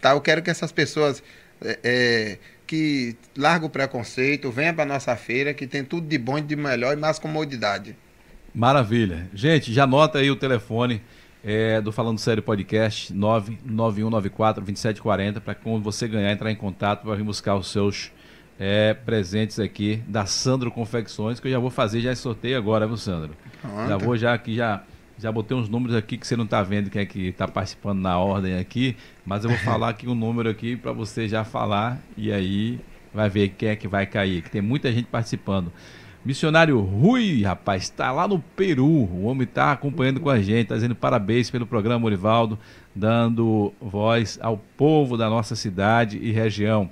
[0.00, 0.12] tá?
[0.12, 1.22] Eu quero que essas pessoas...
[1.58, 6.40] É, é, que larga o preconceito, venha para nossa feira, que tem tudo de bom,
[6.40, 7.96] de melhor e mais comodidade.
[8.54, 9.28] Maravilha.
[9.34, 11.02] Gente, já anota aí o telefone
[11.44, 17.22] é, do Falando Sério Podcast, 99194-2740, para quando você ganhar, entrar em contato para vir
[17.22, 18.10] buscar os seus
[18.58, 22.96] é, presentes aqui da Sandro Confecções, que eu já vou fazer, já sorteio agora, viu,
[22.96, 23.36] Sandro?
[23.60, 23.88] Pronto.
[23.88, 24.82] Já vou já aqui já
[25.18, 28.00] Já botei uns números aqui que você não está vendo quem é que está participando
[28.00, 28.94] na ordem aqui,
[29.24, 32.78] mas eu vou falar aqui um número aqui para você já falar e aí
[33.14, 35.72] vai ver quem é que vai cair, que tem muita gente participando.
[36.22, 38.84] Missionário Rui, rapaz, está lá no Peru.
[38.84, 42.58] O homem está acompanhando com a gente, está dizendo parabéns pelo programa Orivaldo,
[42.94, 46.90] dando voz ao povo da nossa cidade e região.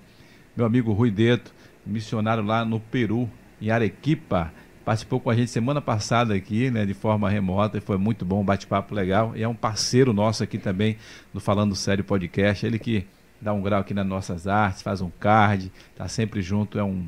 [0.56, 1.52] Meu amigo Rui Deto,
[1.84, 3.28] missionário lá no Peru,
[3.60, 4.52] em Arequipa
[4.84, 8.42] participou com a gente semana passada aqui, né, de forma remota, e foi muito bom,
[8.42, 9.32] um bate-papo legal.
[9.34, 10.96] E é um parceiro nosso aqui também
[11.32, 12.66] do Falando Sério Podcast.
[12.66, 13.06] Ele que
[13.40, 17.06] dá um grau aqui nas nossas artes, faz um card, tá sempre junto, é um,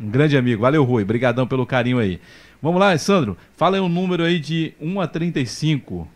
[0.00, 0.62] um grande amigo.
[0.62, 1.02] Valeu, Rui.
[1.02, 2.20] Obrigadão pelo carinho aí.
[2.62, 3.36] Vamos lá, Sandro.
[3.56, 6.08] Fala aí um número aí de 1 a 35.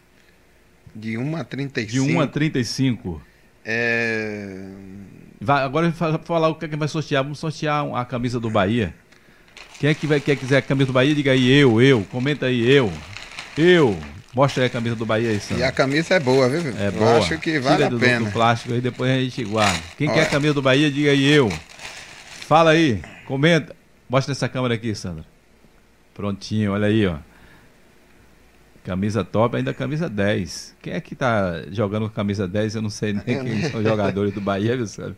[0.94, 2.06] De 1 a 35.
[2.06, 3.22] De 1 a 35.
[3.64, 4.68] É...
[5.40, 7.22] Vai, agora falar o que, é que vai sortear.
[7.22, 8.94] Vamos sortear a camisa do Bahia.
[9.84, 12.06] Quem é que vai, quer quiser a camisa do Bahia, diga aí eu, eu.
[12.10, 12.90] Comenta aí, eu.
[13.54, 13.94] Eu.
[14.34, 15.62] Mostra aí a camisa do Bahia aí, Sandro.
[15.62, 16.72] E a camisa é boa, viu?
[16.78, 17.10] É boa.
[17.10, 18.20] Eu acho que vale Tira a pena.
[18.20, 19.78] Do, do plástico aí, depois a gente guarda.
[19.98, 20.20] Quem Olha.
[20.20, 21.52] quer a camisa do Bahia, diga aí eu.
[22.48, 23.76] Fala aí, comenta.
[24.08, 25.22] Mostra essa câmera aqui, Sandra.
[26.14, 27.18] Prontinho, olha aí, ó.
[28.84, 30.76] Camisa top, ainda camisa 10.
[30.80, 32.76] Quem é que tá jogando com camisa 10?
[32.76, 35.14] Eu não sei nem quem são os jogadores do Bahia, viu, sabe?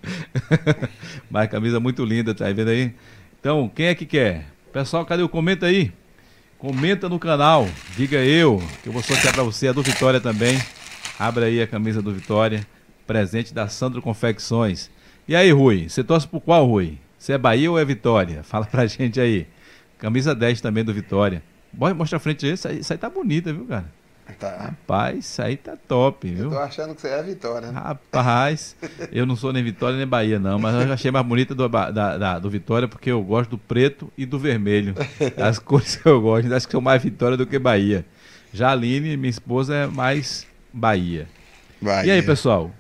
[1.31, 2.93] Mas camisa muito linda, tá vendo aí?
[3.39, 4.56] Então, quem é que quer?
[4.77, 5.91] Pessoal, cadê o comenta aí?
[6.59, 7.67] Comenta no canal,
[7.97, 10.61] diga eu, que eu vou sortear para você a do Vitória também.
[11.19, 12.61] Abre aí a camisa do Vitória,
[13.07, 14.91] presente da Sandro Confecções.
[15.27, 16.99] E aí, Rui, você torce por qual, Rui?
[17.19, 18.43] Você é Bahia ou é Vitória?
[18.45, 19.47] Fala pra gente aí.
[19.97, 21.43] Camisa 10 também do Vitória.
[21.73, 23.91] Mostra a frente aí, isso aí, isso aí tá bonita, viu, cara?
[24.39, 24.57] Tá.
[24.57, 26.45] Rapaz, isso aí tá top, viu?
[26.45, 27.81] Eu tô achando que você é a Vitória, né?
[27.81, 28.77] Rapaz,
[29.13, 31.91] eu não sou nem Vitória nem Bahia, não, mas eu achei mais bonita do, da,
[31.91, 34.95] da, do Vitória porque eu gosto do preto e do vermelho.
[35.39, 38.05] As cores que eu gosto, acho que sou mais Vitória do que Bahia.
[38.53, 41.27] Já a Aline, minha esposa, é mais Bahia.
[41.81, 42.07] Bahia.
[42.07, 42.71] E aí, pessoal?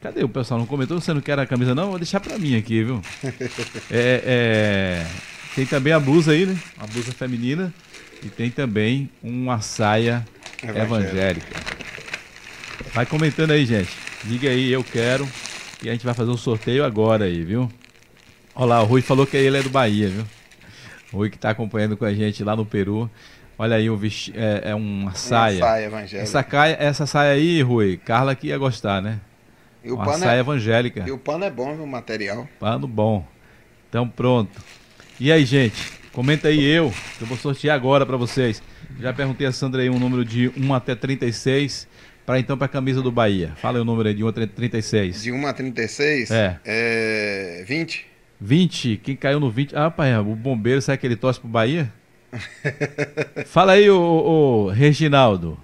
[0.00, 0.60] Cadê o pessoal?
[0.60, 1.00] Não comentou?
[1.00, 1.90] Você não quer a camisa, não?
[1.90, 3.02] Vou deixar pra mim aqui, viu?
[3.90, 5.06] é, é...
[5.54, 6.58] Tem também a blusa aí, né?
[6.78, 7.72] A blusa feminina.
[8.22, 10.24] E tem também uma saia
[10.68, 11.46] evangélica.
[12.92, 13.90] Vai comentando aí, gente.
[14.24, 15.28] Diga aí, eu quero.
[15.82, 17.70] E a gente vai fazer um sorteio agora aí, viu?
[18.54, 20.24] Olha lá, o Rui falou que ele é do Bahia, viu?
[21.12, 23.10] O Rui que está acompanhando com a gente lá no Peru.
[23.58, 24.32] Olha aí, o vesti...
[24.36, 25.56] é, é uma saia.
[25.58, 26.22] Uma saia evangélica.
[26.22, 29.20] Essa, caia, essa saia aí, Rui, Carla que ia gostar, né?
[29.82, 30.40] E o uma pano saia é...
[30.40, 31.04] evangélica.
[31.06, 32.48] E o pano é bom, viu, o material.
[32.58, 33.26] Pano bom.
[33.88, 34.60] Então pronto.
[35.20, 35.92] E aí, gente?
[36.12, 38.62] Comenta aí eu, que eu vou sortear agora para vocês.
[38.98, 41.88] Já perguntei a Sandra aí um número de 1 até 36.
[42.24, 43.52] Para então para a camisa do Bahia.
[43.56, 45.22] Fala aí o número aí de 1 até 36.
[45.22, 46.30] De 1 a 36?
[46.30, 46.60] É.
[46.64, 47.64] É.
[47.66, 48.06] 20.
[48.40, 48.96] 20?
[49.02, 49.76] Quem caiu no 20?
[49.76, 51.92] Ah, pai, o bombeiro, será que ele torce pro Bahia?
[53.46, 55.60] Fala aí, o, o, Reginaldo.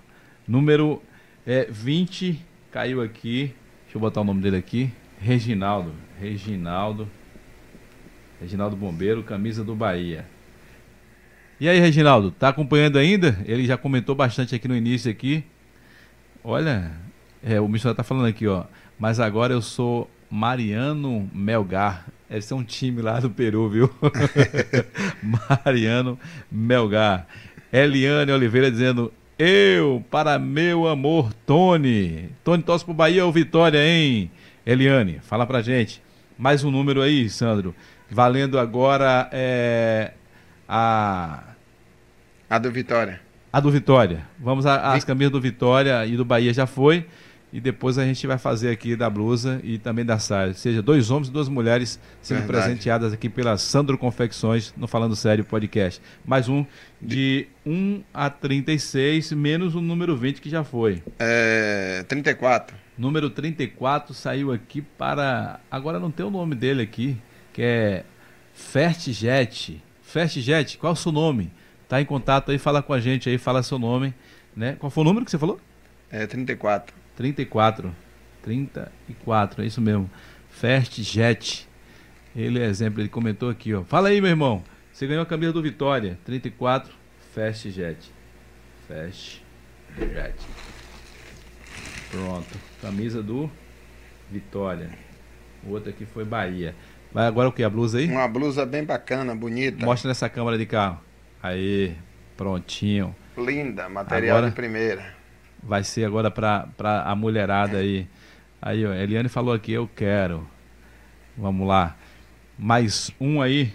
[0.47, 1.03] Número
[1.47, 3.55] é, 20 caiu aqui.
[3.85, 4.91] Deixa eu botar o nome dele aqui.
[5.19, 5.95] Reginaldo.
[6.21, 7.09] Reginaldo.
[8.41, 10.27] Reginaldo Bombeiro, camisa do Bahia.
[11.61, 13.39] E aí, Reginaldo, tá acompanhando ainda?
[13.45, 15.45] Ele já comentou bastante aqui no início aqui.
[16.43, 16.91] Olha,
[17.45, 18.65] é, o missionário tá falando aqui, ó.
[18.99, 22.07] Mas agora eu sou Mariano Melgar.
[22.31, 23.91] Esse é um time lá do Peru, viu?
[25.63, 26.19] Mariano
[26.51, 27.27] Melgar.
[27.71, 32.31] Eliane Oliveira dizendo: Eu, para meu amor, Tony.
[32.43, 34.31] Tony torce pro Bahia ou Vitória, hein?
[34.65, 36.01] Eliane, fala pra gente.
[36.39, 37.75] Mais um número aí, Sandro.
[38.11, 40.13] Valendo agora é,
[40.67, 41.50] a
[42.51, 43.21] a do Vitória.
[43.53, 44.27] A do Vitória.
[44.37, 47.07] Vamos às camisas do Vitória e do Bahia já foi.
[47.53, 50.49] E depois a gente vai fazer aqui da blusa e também da saia.
[50.49, 52.65] Ou seja, dois homens e duas mulheres sendo Verdade.
[52.65, 56.01] presenteadas aqui pela Sandro Confecções no Falando Sério Podcast.
[56.25, 56.65] Mais um
[57.01, 61.03] de 1 a 36, menos o número 20 que já foi.
[61.19, 62.05] É.
[62.09, 62.77] 34.
[62.97, 65.59] Número 34 saiu aqui para.
[65.71, 67.17] Agora não tem o nome dele aqui,
[67.53, 68.05] que é
[68.55, 69.83] Fertjet.
[70.03, 71.51] Fertjet, qual é o seu nome?
[71.91, 74.15] Tá em contato aí, fala com a gente aí, fala seu nome,
[74.57, 74.77] né?
[74.79, 75.61] Qual foi o número que você falou?
[76.09, 76.95] É 34.
[77.17, 77.93] 34.
[78.43, 80.09] 34, é isso mesmo.
[80.49, 81.69] First Jet.
[82.35, 83.83] Ele é exemplo, ele comentou aqui, ó.
[83.83, 84.63] Fala aí, meu irmão.
[84.93, 86.17] Você ganhou a camisa do Vitória.
[86.25, 86.95] 34,
[87.35, 88.13] Fast Jet.
[88.87, 89.43] Fast
[89.99, 90.37] Jet.
[92.13, 92.57] Pronto.
[92.81, 93.51] Camisa do
[94.31, 94.91] Vitória.
[95.65, 96.73] O outro aqui foi Bahia.
[97.13, 97.65] Vai agora o que?
[97.65, 98.07] A blusa aí?
[98.07, 99.85] Uma blusa bem bacana, bonita.
[99.85, 101.10] Mostra nessa câmera de carro.
[101.43, 101.97] Aí,
[102.37, 103.15] prontinho.
[103.37, 105.15] Linda, material agora, de primeira.
[105.63, 108.07] Vai ser agora para a mulherada aí.
[108.61, 110.47] Aí, ó, Eliane falou aqui, eu quero.
[111.37, 111.97] Vamos lá.
[112.59, 113.73] Mais um aí.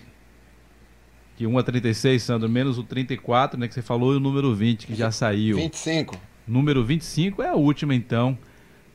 [1.38, 4.56] De 1 a 36, Sandro, menos o 34, né, que você falou, e o número
[4.56, 5.58] 20, que já saiu.
[5.58, 6.18] 25.
[6.48, 8.38] Número 25 é a última, então.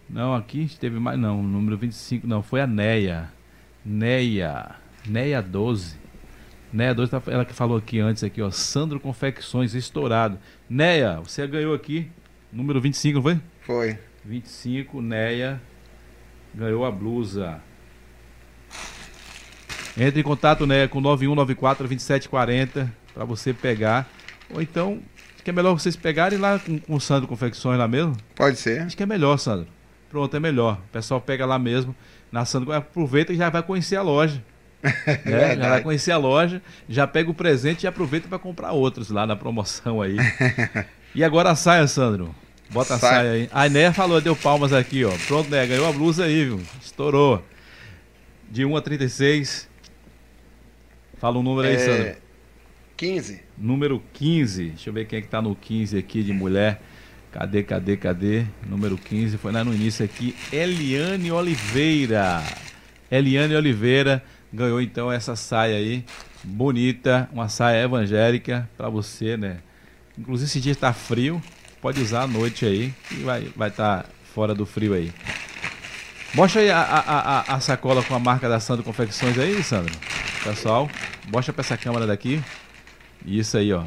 [0.09, 1.19] Não, aqui teve mais.
[1.19, 3.31] Não, número 25 não, foi a Neia.
[3.85, 4.77] Neia.
[5.07, 5.97] Neia 12.
[6.73, 8.51] Neia 12, tá, ela que falou aqui antes, aqui, ó.
[8.51, 10.39] Sandro Confecções, estourado.
[10.69, 12.11] Neia, você ganhou aqui.
[12.53, 13.41] Número 25, não foi?
[13.61, 13.99] Foi.
[14.25, 15.61] 25, Neia.
[16.55, 17.61] Ganhou a blusa.
[19.99, 24.09] Entre em contato, Neia, com 9194 2740 para você pegar.
[24.49, 25.01] Ou então,
[25.35, 28.17] acho que é melhor vocês pegarem lá com, com o Sandro Confecções lá mesmo.
[28.35, 28.83] Pode ser.
[28.83, 29.67] Acho que é melhor, Sandro.
[30.09, 30.79] Pronto, é melhor.
[30.89, 31.95] O pessoal pega lá mesmo.
[32.31, 34.43] Na Sandro, aproveita e já vai conhecer a loja.
[35.25, 35.57] né?
[35.57, 39.27] Já vai conhecer a loja, já pega o presente e aproveita para comprar outros lá
[39.27, 40.17] na promoção aí.
[41.15, 42.35] e agora a saia, Sandro.
[42.71, 43.11] Bota a Sai.
[43.11, 43.49] saia aí.
[43.53, 45.13] A Né falou, deu palmas aqui, ó.
[45.27, 45.67] Pronto, Né?
[45.67, 46.61] Ganhou a blusa aí, viu?
[46.81, 47.45] Estourou.
[48.51, 49.69] De 1 a 36.
[51.19, 51.79] Fala o um número aí, é...
[51.79, 52.17] Sandro.
[52.97, 53.41] 15.
[53.57, 54.65] Número 15.
[54.71, 56.81] Deixa eu ver quem é que tá no 15 aqui de mulher.
[57.33, 58.45] Cadê, cadê, cadê?
[58.69, 60.37] Número 15 foi lá no início aqui.
[60.53, 62.43] Eliane Oliveira.
[63.11, 64.23] Eliane Oliveira
[64.53, 66.05] ganhou então essa saia aí.
[66.43, 67.29] Bonita.
[67.33, 69.59] Uma saia evangélica para você, né?
[70.19, 71.43] Inclusive esse dia está frio
[71.81, 75.13] pode usar à noite aí e vai estar vai tá fora do frio aí.
[76.35, 79.93] Mostra aí a, a, a, a, sacola com a marca da Sandro Confecções aí, Sandro.
[80.45, 80.89] Pessoal,
[81.29, 82.41] mostra para essa câmera daqui.
[83.27, 83.85] Isso aí, ó.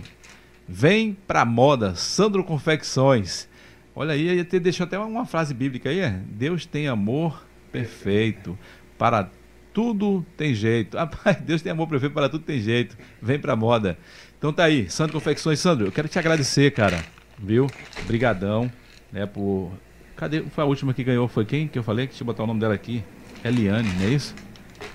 [0.68, 3.48] Vem pra moda, Sandro Confecções.
[3.96, 6.20] Olha aí, deixou até uma frase bíblica aí, é?
[6.28, 8.58] Deus tem amor perfeito.
[8.98, 9.30] Para
[9.74, 10.96] tudo tem jeito.
[10.98, 12.98] Rapaz, Deus tem amor perfeito, para tudo tem jeito.
[13.22, 13.98] Vem pra moda.
[14.38, 15.60] Então tá aí, Sandro Confecções.
[15.60, 17.04] Sandro, eu quero te agradecer, cara
[17.38, 17.68] viu?
[18.06, 18.72] Brigadão,
[19.12, 19.72] né, por...
[20.16, 20.44] Cadê?
[20.44, 22.08] Foi a última que ganhou, foi quem que eu falei?
[22.08, 23.04] Deixa eu botar o nome dela aqui.
[23.44, 24.36] Eliane, não é isso?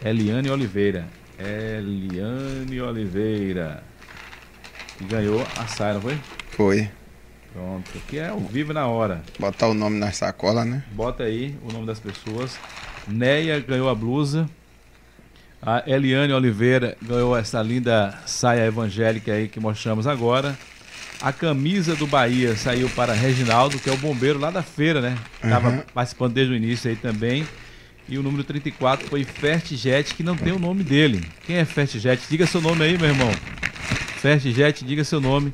[0.02, 1.06] Eliane Oliveira.
[1.38, 3.82] Eliane Oliveira.
[4.96, 6.18] Que ganhou a saia, não foi?
[6.50, 6.90] Foi.
[7.52, 9.22] Pronto, aqui é ao vivo na hora.
[9.38, 10.84] Botar o nome na sacola, né?
[10.92, 12.58] Bota aí o nome das pessoas.
[13.06, 14.48] Neia ganhou a blusa.
[15.60, 20.56] A Eliane Oliveira ganhou essa linda saia evangélica aí que mostramos agora.
[21.20, 25.18] A camisa do Bahia saiu para Reginaldo, que é o bombeiro lá da feira, né?
[25.42, 25.82] Estava uhum.
[25.92, 27.44] participando desde o início aí também.
[28.08, 31.28] E o número 34 foi Fertjet, que não tem o nome dele.
[31.44, 32.22] Quem é Fertjet?
[32.30, 33.30] Diga seu nome aí, meu irmão.
[34.20, 35.52] Fertjet, diga seu nome,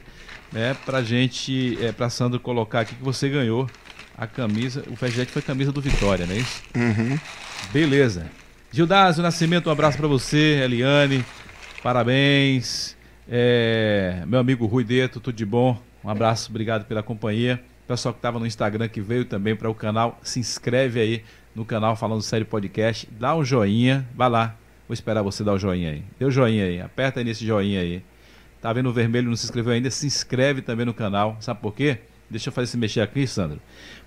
[0.52, 0.76] né?
[0.84, 3.68] Pra gente, é, pra Sandro colocar aqui que você ganhou
[4.16, 4.84] a camisa.
[4.88, 6.62] O Fertjet foi a camisa do Vitória, não é isso?
[6.76, 7.18] Uhum.
[7.72, 8.30] Beleza.
[8.74, 11.24] Gildásio Nascimento, um abraço para você, Eliane.
[11.80, 12.96] Parabéns.
[13.28, 15.80] É, meu amigo Rui Deto, tudo de bom?
[16.02, 17.62] Um abraço, obrigado pela companhia.
[17.86, 21.64] Pessoal que estava no Instagram, que veio também para o canal, se inscreve aí no
[21.64, 24.56] canal Falando Sério Podcast, dá um joinha, vai lá.
[24.88, 26.02] Vou esperar você dar o joinha aí.
[26.18, 28.02] Dê o joinha aí, aperta aí nesse joinha aí.
[28.60, 29.88] Tá vendo o vermelho, não se inscreveu ainda?
[29.88, 31.36] Se inscreve também no canal.
[31.38, 31.98] Sabe por quê?
[32.28, 33.60] Deixa eu fazer esse mexer aqui, Sandro.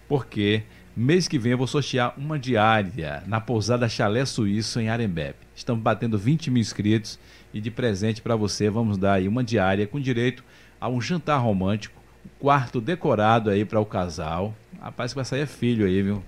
[0.09, 0.63] Porque
[0.97, 5.35] mês que vem eu vou sortear uma diária na pousada Chalé Suíço em Arembebe.
[5.55, 7.19] Estamos batendo 20 mil inscritos
[7.53, 10.43] e de presente para você vamos dar aí uma diária com direito
[10.81, 14.55] a um jantar romântico, um quarto decorado aí para o casal.
[14.81, 16.23] Rapaz, que vai sair é filho aí, viu?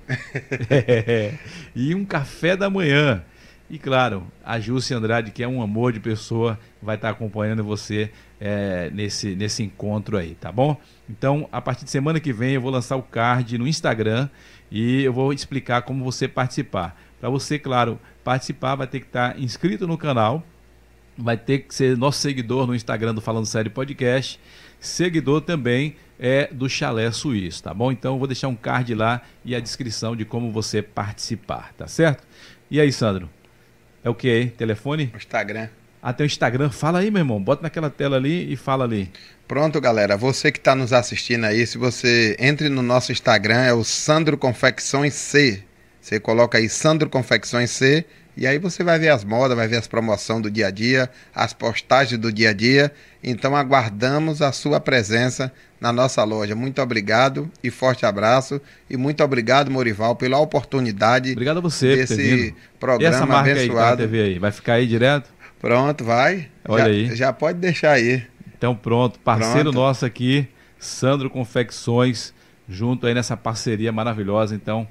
[0.69, 1.33] é.
[1.75, 3.23] E um café da manhã.
[3.71, 8.11] E claro, a Júcia Andrade, que é um amor de pessoa, vai estar acompanhando você
[8.39, 10.75] é, nesse, nesse encontro aí, tá bom?
[11.07, 14.27] Então, a partir de semana que vem, eu vou lançar o card no Instagram
[14.71, 16.99] e eu vou explicar como você participar.
[17.19, 20.43] Para você, claro, participar, vai ter que estar inscrito no canal,
[21.17, 24.39] vai ter que ser nosso seguidor no Instagram do Falando Sério Podcast.
[24.79, 27.91] Seguidor também é do Chalé Suíço, tá bom?
[27.91, 31.87] Então eu vou deixar um card lá e a descrição de como você participar, tá
[31.87, 32.25] certo?
[32.71, 33.29] E aí, Sandro?
[34.03, 34.49] É o que aí?
[34.49, 35.11] Telefone?
[35.15, 35.69] Instagram.
[36.01, 36.69] Até o Instagram.
[36.69, 37.41] Fala aí, meu irmão.
[37.41, 39.11] Bota naquela tela ali e fala ali.
[39.47, 40.15] Pronto, galera.
[40.15, 44.37] Você que está nos assistindo aí, se você entre no nosso Instagram, é o Sandro
[44.37, 45.63] Confecções C.
[45.99, 48.05] Você coloca aí Sandro Confecções C
[48.37, 51.09] e aí você vai ver as modas, vai ver as promoções do dia a dia,
[51.35, 52.89] as postagens do dia a dia.
[53.21, 55.51] Então aguardamos a sua presença
[55.81, 56.55] na nossa loja.
[56.55, 58.61] Muito obrigado e forte abraço.
[58.89, 64.03] E muito obrigado, Morival, pela oportunidade obrigado a você desse programa e essa marca abençoado.
[64.03, 65.38] Aí, TV aí, vai ficar aí direto?
[65.59, 66.47] Pronto, vai.
[66.67, 67.15] Olha já, aí.
[67.15, 68.23] Já pode deixar aí.
[68.57, 69.75] Então pronto, parceiro pronto.
[69.75, 72.33] nosso aqui, Sandro Confecções,
[72.67, 74.55] junto aí nessa parceria maravilhosa.
[74.55, 74.87] Então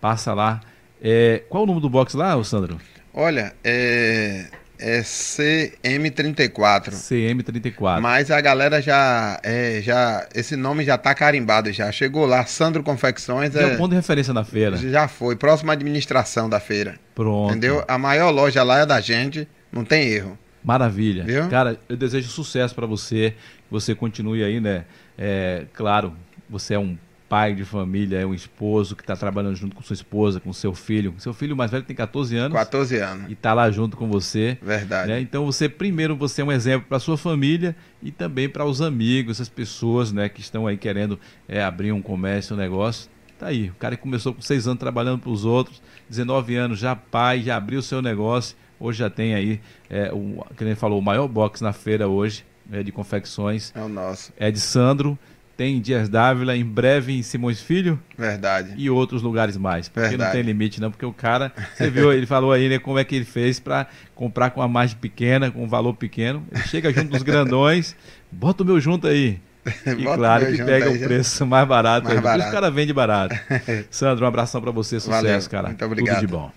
[0.00, 0.60] passa lá
[1.02, 2.78] é, qual o número do box lá, Sandro?
[3.12, 4.46] Olha, é,
[4.78, 6.90] é CM34.
[6.90, 8.00] CM34.
[8.00, 10.28] Mas a galera já, é, já.
[10.32, 11.90] Esse nome já tá carimbado já.
[11.90, 13.56] Chegou lá, Sandro Confecções.
[13.56, 14.76] é, é o ponto de referência na feira.
[14.76, 16.94] Já foi, próxima administração da feira.
[17.16, 17.50] Pronto.
[17.50, 17.84] Entendeu?
[17.88, 20.38] A maior loja lá é da gente, não tem erro.
[20.62, 21.24] Maravilha.
[21.24, 21.48] Viu?
[21.48, 23.34] Cara, eu desejo sucesso para você.
[23.66, 24.84] Que você continue aí, né?
[25.18, 26.14] É, claro,
[26.48, 26.96] você é um
[27.32, 30.74] pai de família, é um esposo que está trabalhando junto com sua esposa, com seu
[30.74, 31.14] filho.
[31.16, 32.52] Seu filho mais velho tem 14 anos.
[32.52, 33.30] 14 anos.
[33.30, 34.58] E está lá junto com você.
[34.60, 35.08] Verdade.
[35.08, 35.20] Né?
[35.22, 39.40] Então você, primeiro, você é um exemplo para sua família e também para os amigos,
[39.40, 41.18] as pessoas né, que estão aí querendo
[41.48, 43.10] é, abrir um comércio, um negócio.
[43.38, 46.78] Tá aí, o cara que começou com 6 anos trabalhando para os outros, 19 anos
[46.78, 48.54] já pai, já abriu o seu negócio.
[48.82, 52.44] Hoje já tem aí, é, o, que nem falou, o maior box na feira hoje,
[52.70, 53.72] é, de confecções.
[53.76, 54.32] É o nosso.
[54.36, 55.18] É de Sandro
[55.56, 58.00] tem em Dias Dávila, em breve em Simões Filho.
[58.18, 58.74] Verdade.
[58.76, 59.88] E outros lugares mais.
[59.88, 60.24] Porque Verdade.
[60.24, 60.90] não tem limite, não.
[60.90, 63.86] Porque o cara, você viu, ele falou aí, né, como é que ele fez para
[64.14, 66.44] comprar com uma margem pequena, com um valor pequeno.
[66.50, 67.94] Ele chega junto dos grandões,
[68.30, 69.40] bota o meu junto aí.
[69.86, 72.08] E Bota claro que pega o preço mais barato.
[72.08, 72.22] Mais aí.
[72.22, 72.48] Por isso barato.
[72.48, 73.36] o cara vende barato.
[73.90, 75.68] Sandro, um abração para você, sucesso, Valeu, cara.
[75.68, 76.16] muito obrigado.
[76.16, 76.50] Tudo de bom.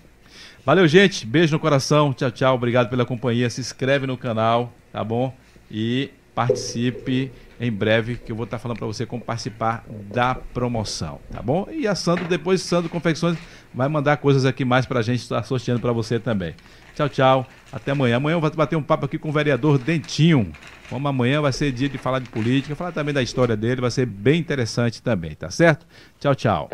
[0.66, 1.24] Valeu, gente.
[1.24, 2.12] Beijo no coração.
[2.12, 2.56] Tchau, tchau.
[2.56, 3.48] Obrigado pela companhia.
[3.48, 5.32] Se inscreve no canal, tá bom?
[5.70, 7.30] E participe
[7.60, 11.68] em breve, que eu vou estar falando para você como participar da promoção, tá bom?
[11.70, 13.38] E a Sandro, depois Sandro Confecções
[13.72, 16.54] vai mandar coisas aqui mais pra gente estar sorteando para você também.
[16.96, 17.46] Tchau, tchau.
[17.72, 18.16] Até amanhã.
[18.16, 20.50] Amanhã eu vou bater um papo aqui com o vereador Dentinho.
[20.90, 23.90] Como amanhã vai ser dia de falar de política, falar também da história dele, vai
[23.92, 25.86] ser bem interessante também, tá certo?
[26.18, 26.70] Tchau, tchau.